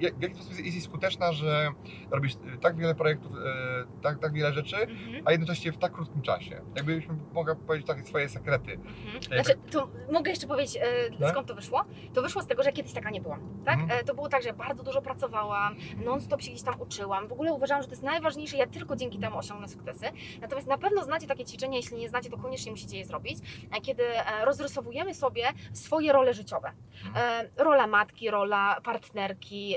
[0.00, 1.68] jak- w jaki sposób jesteś skuteczna, że
[2.10, 5.22] robisz e, tak wiele projektów, e, tak, tak wiele rzeczy, Mhm.
[5.24, 6.60] a jednocześnie w tak krótkim czasie.
[6.76, 8.72] Jakbyśmy mogła powiedzieć takie swoje sekrety.
[8.72, 9.22] Mhm.
[9.22, 11.30] Znaczy, to mogę jeszcze powiedzieć, e, Tak?
[11.30, 11.84] skąd to wyszło?
[12.14, 13.62] To wyszło z tego, że kiedyś taka nie byłam.
[13.64, 13.78] Tak?
[13.80, 14.04] Mhm.
[14.04, 17.28] To było tak, że bardzo dużo pracowałam, non-stop się gdzieś tam uczyłam.
[17.28, 20.06] W ogóle uważałam, że to jest najważniejsze, ja tylko dzięki temu osiągnę sukcesy.
[20.40, 23.38] Natomiast na pewno znacie takie ćwiczenia, jeśli nie znacie, to koniecznie musicie je zrobić,
[23.76, 26.72] e, kiedy e, rozrysowujemy sobie swoje role życiowe.
[27.16, 29.74] E, Rola matki, rola partnerki,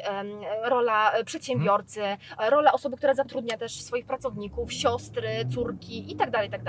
[0.64, 2.18] rola e, przedsiębiorcy, e,
[2.50, 6.64] rola osoby, która zatrudnia też swoich pracowników, siostry, córki i tak dalej, i tak.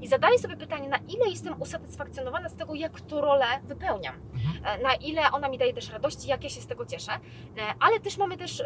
[0.00, 4.14] I zadaję sobie pytanie, na ile jestem usatysfakcjonowana z tego, jak tą rolę wypełniam.
[4.64, 7.12] E, na ile ona mi daje też radości, jak ja się z tego cieszę,
[7.80, 8.62] ale też mamy też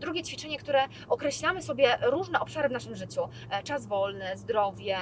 [0.00, 3.28] drugie ćwiczenie, które określamy sobie różne obszary w naszym życiu,
[3.64, 4.96] czas wolny, zdrowie,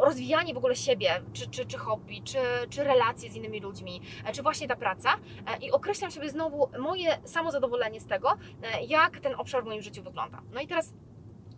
[0.00, 2.38] rozwijanie w ogóle siebie, czy, czy, czy hobby, czy,
[2.70, 5.10] czy relacje z innymi ludźmi, e, czy właśnie ta praca
[5.46, 8.30] E, i określam sobie znowu moje samozadowolenie z tego,
[8.62, 10.42] e, jak ten obszar w moim życiu wygląda.
[10.52, 10.94] No i teraz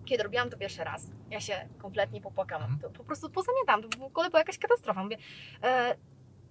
[0.04, 2.72] kiedy robiłam to pierwszy raz, ja się kompletnie popłakałam.
[2.72, 2.80] Mhm.
[2.92, 5.04] To po prostu pozamiatałam, to w ogóle była jakaś katastrofa.
[5.04, 5.16] Mówię,
[5.62, 5.96] e,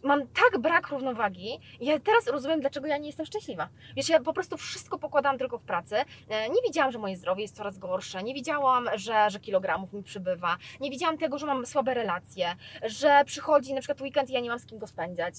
[0.04, 3.70] mam tak brak równowagi, ja teraz rozumiem, dlaczego ja nie jestem szczęśliwa.
[3.96, 5.96] Wiesz, ja po prostu wszystko pokładałam tylko w pracy.
[6.30, 10.04] E, nie widziałam, że moje zdrowie jest coraz gorsze, nie widziałam, że, że kilogramów mi
[10.04, 14.40] przybywa, nie widziałam tego, że mam słabe relacje, że przychodzi na przykład weekend i ja
[14.40, 15.36] nie mam z kim go spędzać.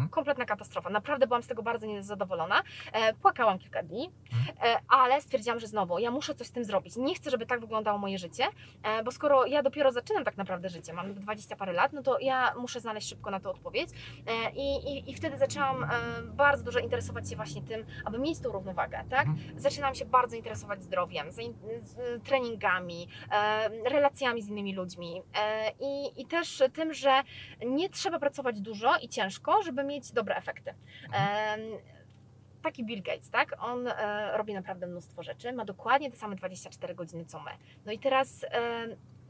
[0.00, 0.08] Mhm.
[0.10, 0.90] kompletna katastrofa.
[0.90, 2.62] Naprawdę byłam z tego bardzo niezadowolona.
[2.92, 4.74] E, płakałam kilka dni, Mhm.
[4.76, 6.96] e, ale stwierdziłam, że znowu ja muszę coś z tym zrobić.
[6.96, 8.44] Nie chcę, żeby tak wyglądało moje życie,
[8.82, 12.18] e, bo skoro ja dopiero zaczynam tak naprawdę życie, mam 20 parę lat, no to
[12.20, 13.90] ja muszę znaleźć szybko na to odpowiedź.
[14.26, 15.88] E, I, i, i wtedy zaczęłam e,
[16.22, 19.26] bardzo dużo interesować się właśnie tym, aby mieć tą równowagę, tak?
[19.26, 19.60] Mhm.
[19.60, 25.22] Zaczynam się bardzo interesować zdrowiem, zain- z- treningami, e, relacjami z innymi ludźmi
[25.80, 27.22] i, i też tym, że
[27.66, 30.74] nie trzeba pracować dużo i ciężko, żeby mieć dobre efekty.
[31.12, 31.60] Em,
[32.62, 33.56] Taki Bill Gates, tak?
[33.60, 37.50] On e, robi naprawdę mnóstwo rzeczy, ma dokładnie te same 24 godziny co my.
[37.86, 38.46] No i teraz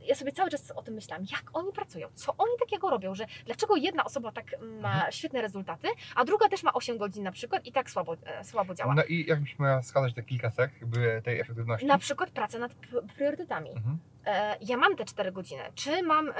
[0.09, 3.27] ja sobie cały czas o tym myślałam, jak oni pracują, co oni takiego robią, że
[3.46, 4.46] dlaczego jedna osoba tak
[4.81, 5.12] ma Mhm.
[5.12, 8.75] świetne rezultaty, a druga też ma 8 godzin na przykład i tak słabo, e, słabo
[8.75, 8.94] działa.
[8.94, 11.87] No i jakbyś miała wskazać te kilka cech jakby tej efektywności?
[11.87, 12.73] Na przykład praca nad
[13.16, 13.70] priorytetami.
[13.70, 13.99] Mhm.
[14.26, 15.62] E, Ja mam te 4 godziny.
[15.74, 16.35] Czy mam em,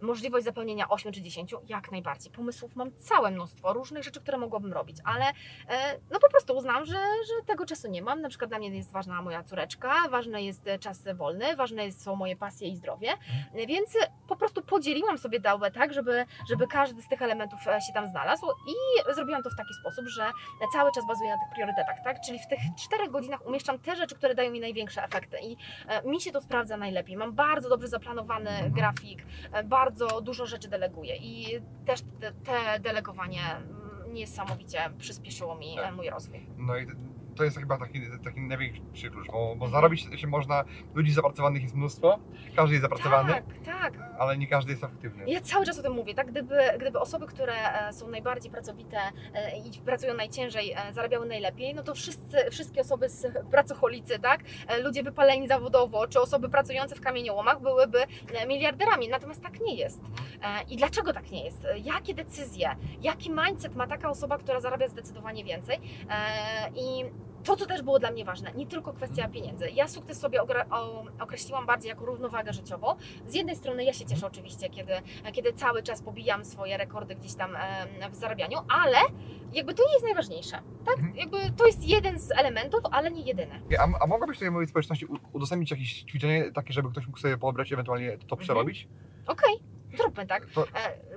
[0.00, 1.54] możliwość zapełnienia 8 czy 10?
[1.68, 2.32] Jak najbardziej.
[2.32, 5.24] Pomysłów mam całe mnóstwo, różnych rzeczy, które mogłabym robić, ale
[5.68, 8.20] e, no po prostu uznam, że, że tego czasu nie mam.
[8.20, 12.36] Na przykład dla mnie jest ważna moja córeczka, ważny jest czas wolny, ważne są moje
[12.36, 13.12] pasje i zdrowie,
[13.54, 13.96] E, więc
[14.28, 18.06] po prostu podzieliłam sobie dałbę tak, żeby, żeby każdy z tych elementów e, się tam
[18.06, 18.74] znalazł i
[19.14, 20.30] zrobiłam to w taki sposób, że
[20.72, 22.20] cały czas bazuję na tych priorytetach, tak?
[22.26, 25.56] Czyli w tych 4 godzinach umieszczam te rzeczy, które dają mi największe efekty i
[25.88, 27.01] e, mi się to sprawdza najlepiej.
[27.16, 28.72] Mam bardzo dobrze zaplanowany Mhm.
[28.72, 33.40] grafik, e, bardzo dużo rzeczy deleguję i też te, te delegowanie
[34.08, 35.94] niesamowicie przyspieszyło mi e, Tak.
[35.96, 36.46] mój rozwój.
[36.58, 36.86] No i
[37.36, 40.64] to jest chyba taki, taki największy klucz, bo, bo zarobić się można,
[40.94, 42.18] ludzi zapracowanych jest mnóstwo,
[42.56, 43.92] każdy jest zapracowany, Tak, tak.
[44.18, 45.24] ale nie każdy jest efektywny.
[45.26, 46.30] Ja cały czas o tym mówię, tak?
[46.30, 47.54] Gdyby, gdyby osoby, które
[47.88, 48.98] e, są najbardziej pracowite
[49.34, 54.40] e, i pracują najciężej, e, zarabiały najlepiej, no to wszyscy, wszystkie osoby z pracocholicy, tak?
[54.68, 57.98] E, Ludzie wypaleni zawodowo, czy osoby pracujące w kamieniołomach byłyby
[58.34, 59.08] e, miliarderami.
[59.08, 60.00] Natomiast tak nie jest.
[60.00, 61.64] E, I dlaczego tak nie jest?
[61.64, 65.76] E, Jakie decyzje, jaki mindset ma taka osoba, która zarabia zdecydowanie więcej?
[66.10, 67.04] E, I
[67.44, 69.70] to, co też było dla mnie ważne, nie tylko kwestia pieniędzy.
[69.70, 70.40] Ja sukces sobie
[71.20, 72.86] określiłam bardziej jako równowagę życiową.
[73.26, 74.92] Z jednej strony ja się cieszę oczywiście, kiedy,
[75.32, 77.56] kiedy cały czas pobijam swoje rekordy gdzieś tam
[78.10, 78.98] w zarabianiu, ale
[79.52, 80.58] jakby to nie jest najważniejsze.
[80.84, 80.98] Tak?
[80.98, 81.16] Mhm.
[81.16, 83.62] Jakby to jest jeden z elementów, ale nie jedyny.
[83.78, 87.72] A, a mogłabyś tutaj mojej społeczności udostępnić jakieś ćwiczenie takie, żeby ktoś mógł sobie pobrać,
[87.72, 88.88] ewentualnie to przerobić?
[89.26, 89.62] Okej,
[89.96, 90.46] zróbmy tak.
[90.54, 90.66] To, E,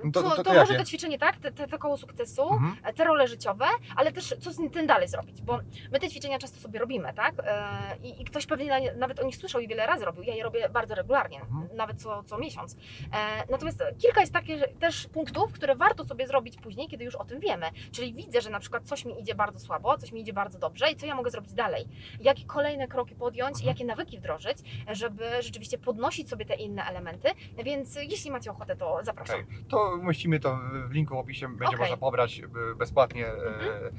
[0.04, 2.76] No to- To, to- może to ćwiczenie tak, te, te, te koło sukcesu, mhm.
[2.84, 3.64] e, te role życiowe,
[3.96, 5.58] ale też co z tym dalej zrobić, bo
[5.92, 7.34] my te ćwiczenia często sobie robimy, tak?
[7.44, 10.22] E, I, i ktoś pewnie na, nawet o nich słyszał i wiele razy robił.
[10.22, 11.40] Ja je robię bardzo regularnie.
[11.40, 11.65] Mhm.
[11.76, 12.76] Nawet co, co miesiąc.
[13.12, 17.24] E, natomiast kilka jest takich też punktów, które warto sobie zrobić później, kiedy już o
[17.24, 17.66] tym wiemy.
[17.92, 20.90] Czyli widzę, że na przykład coś mi idzie bardzo słabo, coś mi idzie bardzo dobrze
[20.90, 21.88] i co ja mogę zrobić dalej.
[22.20, 24.58] Jakie kolejne kroki podjąć, jakie nawyki wdrożyć,
[24.92, 27.28] żeby rzeczywiście podnosić sobie te inne elementy.
[27.64, 29.40] Więc jeśli macie ochotę, to zapraszam.
[29.40, 29.64] Okej.
[29.68, 30.58] To umieścimy to
[30.88, 31.78] w linku w opisie, będzie Okej.
[31.78, 33.94] można pobrać e, bezpłatnie e, Mhm.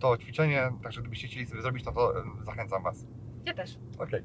[0.00, 3.06] to ćwiczenie, także gdybyście chcieli sobie zrobić, no to zachęcam Was.
[3.48, 3.76] Ja też.
[3.98, 4.22] Okej.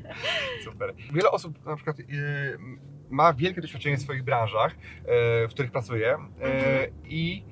[0.64, 0.94] Super.
[1.14, 2.02] Wiele osób na przykład e,
[3.10, 6.92] ma wielkie doświadczenie w swoich branżach, e, w których pracuje e, Mhm.
[7.04, 7.44] i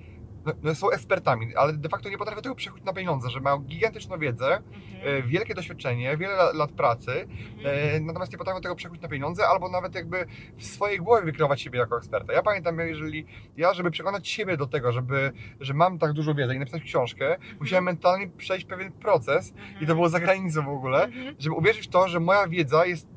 [0.46, 3.58] no, no, są ekspertami, ale de facto nie potrafią tego przekuć na pieniądze, że mają
[3.58, 4.62] gigantyczną wiedzę, e,
[5.06, 5.28] Mhm.
[5.28, 7.10] wielkie doświadczenie, wiele la- lat pracy,
[7.56, 7.96] Mhm.
[7.96, 11.60] E, natomiast nie potrafią tego przekuć na pieniądze, albo nawet jakby w swojej głowie wykreować
[11.60, 12.32] siebie jako eksperta.
[12.32, 16.54] Ja pamiętam, jeżeli ja, żeby przekonać siebie do tego, żeby, że mam tak dużo wiedzy
[16.54, 21.04] i napisać książkę, musiałem mentalnie przejść pewien proces i to było za granicą w ogóle,
[21.04, 21.36] Mhm.
[21.38, 23.08] żeby uwierzyć w to, że moja wiedza jest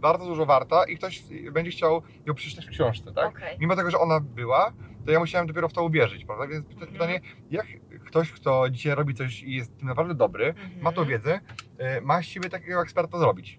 [0.00, 3.28] bardzo dużo warta i ktoś będzie chciał ją przeczytać w książce, tak?
[3.28, 3.56] Okej.
[3.60, 4.72] Mimo tego, że ona była,
[5.10, 6.46] to ja musiałem dopiero w to uwierzyć, prawda?
[6.46, 6.92] Więc Mhm.
[6.92, 7.20] pytanie,
[7.50, 7.66] jak
[8.06, 10.70] ktoś, kto dzisiaj robi coś i jest tym naprawdę dobry, Mhm.
[10.82, 11.40] ma tą wiedzę,
[11.78, 13.58] e, ma z siebie takiego eksperta zrobić?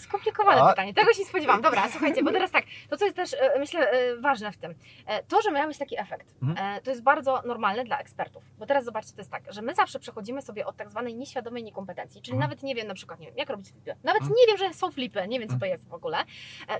[0.00, 0.94] Skomplikowane A- pytanie.
[0.94, 1.62] Tego się nie spodziewałam.
[1.62, 4.74] Dobra, słuchajcie, bo teraz tak, to co jest też, e, myślę, e, ważne w tym,
[5.06, 6.80] e, to, że miałeś taki efekt, Mhm.
[6.82, 8.44] to jest bardzo normalne dla ekspertów.
[8.58, 11.64] Bo teraz zobaczcie, to jest tak, że my zawsze przechodzimy sobie od tak zwanej nieświadomej
[11.64, 12.50] niekompetencji, czyli Mhm.
[12.50, 13.94] nawet nie wiem na przykład, nie wiem, jak robić flipy.
[14.04, 14.36] Nawet Mhm.
[14.40, 16.16] nie wiem, że są flipy, nie wiem, co to jest w ogóle.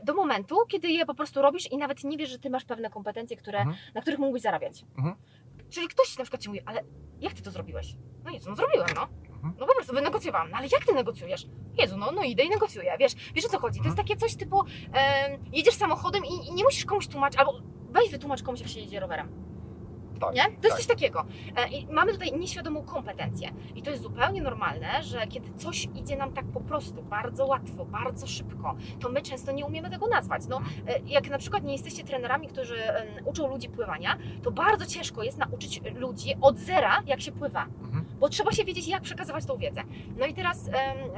[0.05, 2.91] Do momentu, kiedy je po prostu robisz i nawet nie wiesz, że ty masz pewne
[2.91, 4.85] kompetencje, które, na których mógłbyś zarabiać.
[5.71, 6.83] Czyli ktoś na przykład ci mówi, ale
[7.21, 7.95] jak ty to zrobiłeś?
[8.25, 9.09] No nic, no zrobiłem, no.
[9.45, 9.55] Mhm.
[9.61, 10.51] No po prostu wynegocjowałam.
[10.51, 11.47] No ale jak ty negocjujesz?
[11.79, 12.97] Jezu, no, no idę i negocjuję.
[12.99, 13.79] Wiesz, wiesz o co chodzi?
[13.81, 14.09] To jest Mhm.
[14.09, 14.61] takie coś typu,
[14.93, 17.53] em, jedziesz samochodem i, i nie musisz komuś tłumaczyć, albo
[17.91, 19.29] weź wytłumacz komuś, jak się jedzie rowerem.
[20.21, 20.35] Tak.
[20.35, 20.43] Nie?
[20.43, 20.77] To jest tak.
[20.77, 21.25] coś takiego.
[21.57, 23.51] E, I mamy tutaj nieświadomą kompetencję.
[23.75, 27.85] I to jest zupełnie normalne, że kiedy coś idzie nam tak po prostu, bardzo łatwo,
[27.85, 30.43] bardzo szybko, to my często nie umiemy tego nazwać.
[30.49, 32.77] No, e, jak na przykład nie jesteście trenerami, którzy
[33.25, 38.05] uczą ludzi pływania, to bardzo ciężko jest nauczyć ludzi od zera, jak się pływa Mhm.
[38.21, 39.83] bo trzeba się wiedzieć, jak przekazywać tą wiedzę.
[40.19, 40.71] No i teraz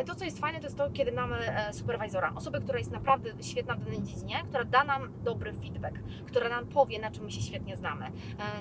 [0.07, 3.31] to, co jest fajne, to jest to, kiedy mamy e, superwizora, osobę, która jest naprawdę
[3.41, 5.95] świetna w danej dziedzinie, która da nam dobry feedback,
[6.27, 8.11] która nam powie, na czym my się świetnie znamy,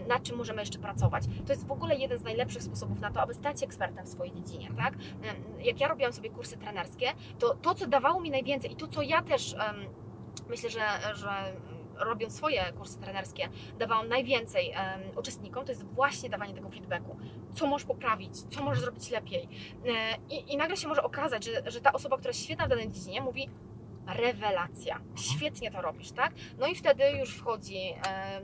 [0.08, 1.24] na czym możemy jeszcze pracować.
[1.46, 4.10] To jest w ogóle jeden z najlepszych sposobów na to, aby stać się ekspertem w
[4.10, 4.94] swojej dziedzinie, tak?
[5.60, 7.08] Jak ja robiłam sobie kursy trenerskie,
[7.40, 9.56] to to, co dawało mi najwięcej i to, co ja też
[10.50, 11.54] myślę, że, że
[12.06, 17.18] robiąc swoje kursy trenerskie, dawałam najwięcej em, uczestnikom, to jest właśnie dawanie tego feedbacku.
[17.54, 19.50] Co możesz poprawić, co możesz zrobić lepiej.
[19.86, 22.70] E, I, i nagle się może okazać, że, że ta osoba, która jest świetna w
[22.70, 23.50] danej dziedzinie, mówi
[24.14, 26.32] rewelacja, świetnie to robisz, tak?
[26.60, 27.78] No i wtedy już wchodzi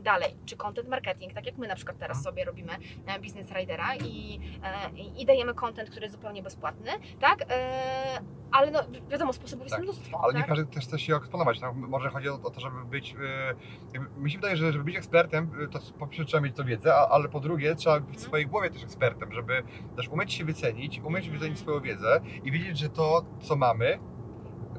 [0.04, 2.72] dalej, czy content marketing, tak jak my na przykład teraz sobie robimy
[3.22, 7.46] Business Ridera i, e, i, dajemy content, który jest zupełnie bezpłatny, tak?
[7.50, 10.50] E, ale no, wi- wiadomo, sposobów jest Tak, mnóstwo, Ale nie tak?
[10.50, 11.62] każdy też chce się eksponować.
[11.62, 13.16] No, może chodzi o, to, żeby być.
[13.94, 16.96] jakby- Mi się wydaje, że żeby być ekspertem, to po pierwsze trzeba mieć to wiedzę,
[16.96, 19.64] a, ale po drugie trzeba być w swojej głowie też ekspertem, żeby
[19.96, 21.34] też umieć się wycenić, umieć Mhm.
[21.40, 24.00] wycenić swoją wiedzę i wiedzieć, że to, co mamy,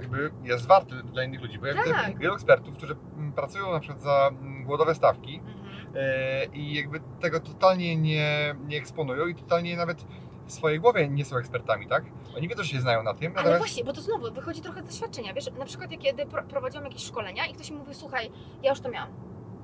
[0.01, 1.59] jakby jest warte dla innych ludzi.
[1.59, 2.19] Bo ja widzę Tak.
[2.19, 5.87] wielu ekspertów, którzy mm, pracują na przykład za mm, głodowe stawki Mhm.
[5.97, 10.05] e, i jakby tego totalnie nie, nie eksponują i totalnie nawet
[10.47, 12.05] w swojej głowie nie są ekspertami, tak?
[12.37, 14.83] Oni wiedzą, że się znają na tym, Ale natomiast właśnie, bo to znowu wychodzi trochę
[14.83, 15.35] z doświadczenia.
[15.35, 18.31] Wiesz, na przykład jak kiedy pro- prowadziłam jakieś szkolenia i ktoś mi mówi, słuchaj,
[18.63, 19.09] ja już to miałam.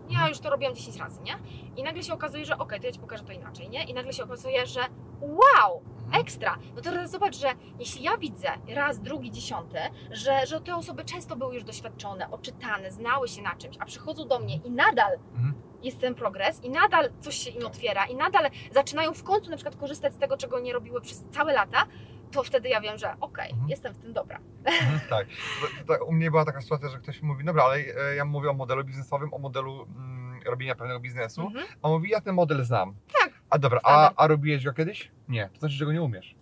[0.04, 0.28] Ja Mhm.
[0.28, 1.38] już to robiłam 10 razy, nie?
[1.76, 3.84] I nagle się okazuje, że okej, to ja Ci pokażę to inaczej, nie?
[3.84, 4.80] I nagle się okazuje, że
[5.20, 6.20] wow, Mhm.
[6.22, 6.56] ekstra.
[6.70, 7.48] No to teraz zobacz, że
[7.78, 9.78] jeśli ja widzę raz, drugi, dziesiąty,
[10.10, 14.28] że, że te osoby często były już doświadczone, oczytane, znały się na czymś, a przychodzą
[14.28, 15.54] do mnie i nadal Mhm.
[15.82, 19.56] jest ten progres i nadal coś się im otwiera i nadal zaczynają w końcu na
[19.56, 21.86] przykład korzystać z tego, czego nie robiły przez całe lata,
[22.32, 23.68] to wtedy ja wiem, że okej, Mhm.
[23.70, 24.38] jestem w tym dobra.
[24.64, 25.26] Mhm, tak.
[26.08, 28.84] U mnie była taka sytuacja, że ktoś mówi, dobra, ale e, ja mówię o modelu
[28.84, 31.66] biznesowym, o modelu mm, robienia pewnego biznesu, Mhm.
[31.82, 32.94] a mówi, ja ten model znam.
[33.20, 33.32] Tak.
[33.50, 35.10] A dobra, a, a robiłeś go kiedyś?
[35.28, 36.34] Nie, to znaczy, że go nie umiesz.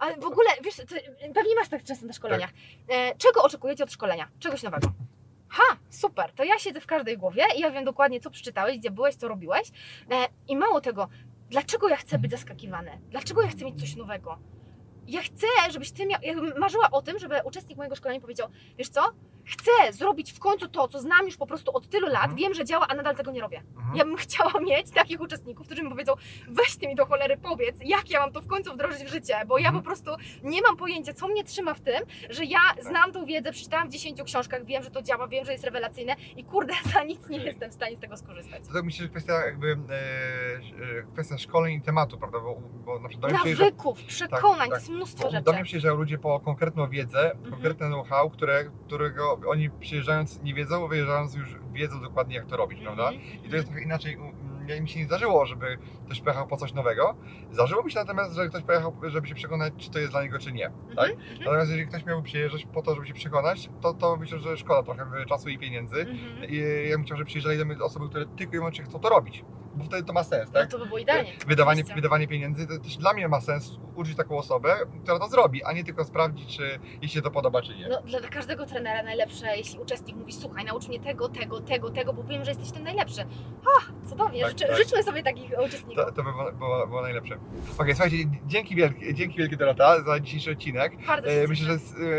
[0.00, 0.74] Ale w ogóle, wiesz,
[1.34, 2.50] pewnie masz tak często na szkoleniach.
[2.88, 4.28] E, czego oczekujecie od szkolenia?
[4.38, 4.92] Czegoś nowego.
[5.48, 8.90] Ha, super, to ja siedzę w każdej głowie i ja wiem dokładnie, co przeczytałeś, gdzie
[8.90, 9.68] byłeś, co robiłeś.
[10.10, 11.08] E, I mało tego,
[11.50, 13.00] dlaczego ja chcę być zaskakiwany?
[13.10, 14.38] Dlaczego ja chcę mieć coś nowego?
[15.06, 18.88] Ja chcę, żebyś ty miał, ja marzyła o tym, żeby uczestnik mojego szkolenia powiedział, wiesz
[18.88, 19.02] co,
[19.44, 22.36] chcę zrobić w końcu to, co znam już po prostu od tylu lat, Mhm.
[22.36, 23.62] wiem, że działa, a nadal tego nie robię.
[23.76, 23.96] Mhm.
[23.96, 26.12] Ja bym chciała mieć takich uczestników, którzy mi powiedzą,
[26.48, 29.34] weź ty mi do cholery powiedz, jak ja mam to w końcu wdrożyć w życie,
[29.46, 29.82] bo ja Mhm.
[29.82, 30.10] po prostu
[30.42, 33.92] nie mam pojęcia, co mnie trzyma w tym, że ja znam tą wiedzę, przeczytałam w
[33.92, 37.38] 10 książkach, wiem, że to działa, wiem, że jest rewelacyjne i kurde, za nic nie
[37.38, 38.62] jestem w stanie z tego skorzystać.
[38.68, 39.94] To tak myślę, że kwestia jakby e,
[40.98, 42.38] e, kwestia szkoleń i tematu, prawda?
[42.40, 42.54] Bo,
[42.84, 44.80] bo na przykład do mnie przyjeżdża, Nawyków, przekonań, to tak.
[44.80, 45.44] jest mnóstwo bo rzeczy.
[45.44, 47.50] do mnie przyjeżdżają ludzie po konkretną wiedzę, Mhm.
[47.50, 52.80] konkretne know-how, które, którego oni przyjeżdżając nie wiedzą, wyjeżdżając już wiedzą dokładnie jak to robić,
[52.80, 53.12] prawda?
[53.44, 54.18] I to jest trochę inaczej.
[54.66, 57.14] Ja mi się nie zdarzyło, żeby ktoś pojechał po coś nowego.
[57.50, 60.38] Zdarzyło mi się natomiast, że ktoś pojechał, żeby się przekonać, czy to jest dla niego,
[60.38, 60.70] czy nie.
[60.96, 61.10] Tak?
[61.10, 64.38] Mhm, mhm, Natomiast jeżeli ktoś miałby przyjeżdżać po to, żeby się przekonać, to, to myślę,
[64.38, 66.00] że szkoda trochę czasu i pieniędzy.
[66.00, 66.50] mhm.
[66.50, 66.56] I
[66.88, 69.44] ja bym chciał, żeby przyjeżdżali do mnie osoby, które tylko i wyłącznie chcą to robić.
[69.76, 70.70] Bo wtedy to ma sens, No tak?
[70.70, 71.32] to by było idealnie.
[71.46, 71.94] Wydawanie, oczywiście.
[71.94, 75.72] wydawanie pieniędzy to też dla mnie ma sens uczyć taką osobę, która to zrobi, a
[75.72, 77.88] nie tylko sprawdzić, czy jej się to podoba, czy nie.
[77.88, 82.12] No, dla każdego trenera najlepsze, jeśli uczestnik mówi, słuchaj, naucz mnie tego, tego, tego, tego,
[82.12, 83.20] bo wiem, że jesteś tym najlepszy.
[83.64, 84.76] A, cudownie, Tak, Życzę, tak.
[84.76, 86.04] życzmy sobie takich uczestników.
[86.04, 87.38] To, to by było, było, było najlepsze.
[87.78, 88.16] Okej, słuchajcie,
[88.46, 91.06] dzięki wielkie, dzięki wielkie Dorota za dzisiejszy odcinek.
[91.06, 91.48] Bardzo się E, cieszę.
[91.48, 91.74] Myślę, że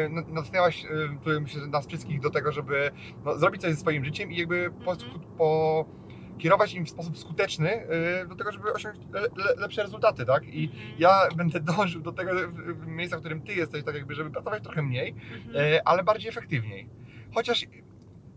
[0.05, 2.91] e, natchnęłaś e, myślę, że nas wszystkich do tego, żeby
[3.25, 5.19] no, zrobić coś ze swoim życiem i jakby po, Mhm.
[5.37, 5.85] po
[6.37, 10.43] kierować im w sposób skuteczny e, do tego, żeby osiągnąć le, le, lepsze rezultaty, tak?
[10.47, 12.31] I Mhm, ja będę dążył do tego
[12.87, 15.55] miejsca, w którym ty jesteś, tak jakby, żeby pracować trochę mniej, mhm.
[15.55, 16.89] e, ale bardziej efektywniej.
[17.33, 17.65] Chociaż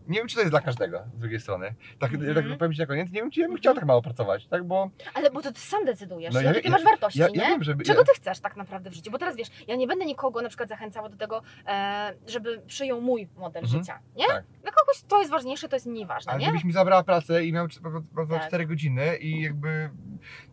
[0.08, 1.74] nie wiem, czy to jest dla każdego z drugiej strony.
[1.98, 2.34] Tak, Mhm.
[2.34, 4.64] tak powiem ci na koniec, nie wiem, czy ja bym chciał tak mało pracować, tak?
[4.64, 7.36] Bo Ale bo to ty sam decydujesz, No ja- jakie ty masz wartości, ja, nie?
[7.40, 7.84] ja wiem, żeby...
[7.84, 9.10] Czego ty chcesz tak naprawdę w życiu?
[9.10, 13.00] Bo teraz wiesz, ja nie będę nikogo na przykład zachęcała do tego, e, żeby przyjął
[13.00, 13.80] mój model Mhm.
[13.82, 14.26] życia, nie?
[14.26, 14.44] Tak.
[14.62, 16.46] Dla kogoś to jest ważniejsze, to jest mniej ważne, ale nie?
[16.46, 17.66] żebyś mi zabrała pracę i miał
[18.30, 18.46] Tak.
[18.48, 19.90] 4 godziny i jakby...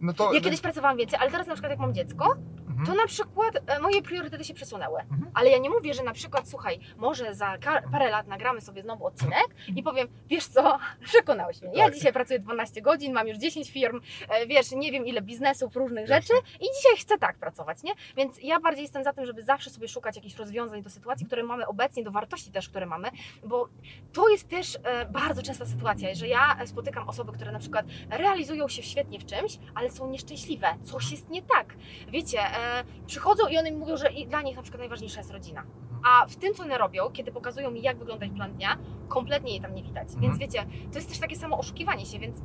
[0.01, 0.33] No to...
[0.33, 2.35] Ja kiedyś pracowałam więcej, ale teraz na przykład jak mam dziecko,
[2.67, 2.85] Mhm.
[2.87, 4.99] to na przykład e, moje priorytety się przesunęły.
[5.01, 5.31] Mhm.
[5.33, 7.57] Ale ja nie mówię, że na przykład, słuchaj, może za
[7.91, 9.44] parę lat nagramy sobie znowu odcinek
[9.75, 11.71] i powiem, wiesz co, przekonałeś mnie.
[11.73, 11.93] Ja Tak.
[11.93, 16.09] dzisiaj pracuję 12 godzin, mam już 10 firm, e, wiesz, nie wiem ile biznesów, różnych
[16.09, 16.21] Jasne.
[16.21, 17.91] rzeczy i dzisiaj chcę tak pracować, nie?
[18.17, 21.43] Więc ja bardziej jestem za tym, żeby zawsze sobie szukać jakichś rozwiązań do sytuacji, które
[21.43, 23.09] mamy obecnie, do wartości też, które mamy,
[23.43, 23.69] bo
[24.13, 28.67] to jest też e, bardzo częsta sytuacja, że ja spotykam osoby, które na przykład realizują
[28.67, 30.67] się świetnie w czymś, ale są nieszczęśliwe.
[30.83, 31.73] Coś jest nie tak.
[32.07, 35.63] Wiecie, e, przychodzą i one mi mówią, że dla nich na przykład najważniejsza jest rodzina.
[36.05, 38.77] A w tym, co one robią, kiedy pokazują mi, jak wygląda ich plan dnia,
[39.07, 40.07] kompletnie jej tam nie widać.
[40.07, 40.21] Mhm.
[40.21, 42.35] Więc wiecie, to jest też takie samo oszukiwanie się, więc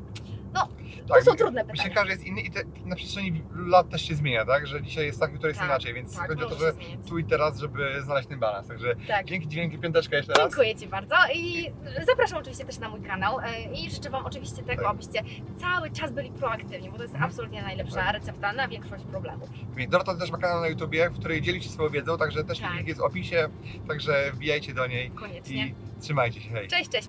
[0.54, 1.94] to Tak, są trudne Myślę, pytania.
[1.94, 4.66] każdy jest inny i te, na przestrzeni lat też się zmienia, tak?
[4.66, 6.72] Że dzisiaj jest tak, jutro jest Tak, inaczej, więc Tak, chodzi o to, że
[7.08, 8.68] tu i teraz, żeby znaleźć ten balans.
[8.68, 9.26] Także Tak.
[9.26, 10.42] dzięki, dzięki piąteczka jeszcze raz.
[10.48, 11.70] Dziękuję Ci bardzo i
[12.06, 14.90] zapraszam oczywiście też na mój kanał e, i życzę Wam oczywiście tego, Tak.
[14.90, 15.22] abyście
[15.60, 17.30] cały czas byli proaktywni, bo to jest Mhm.
[17.30, 18.12] absolutnie najlepsza Tak.
[18.14, 19.48] recepta na większość problemów.
[19.88, 22.74] Dorota też ma kanał na YouTubie, w której dzieli się swoją wiedzą, także też Tak.
[22.74, 23.48] link jest w opisie,
[23.88, 25.66] także wbijajcie do niej Koniecznie.
[25.66, 26.68] i trzymajcie się, hej.
[26.68, 27.08] Cześć, cześć.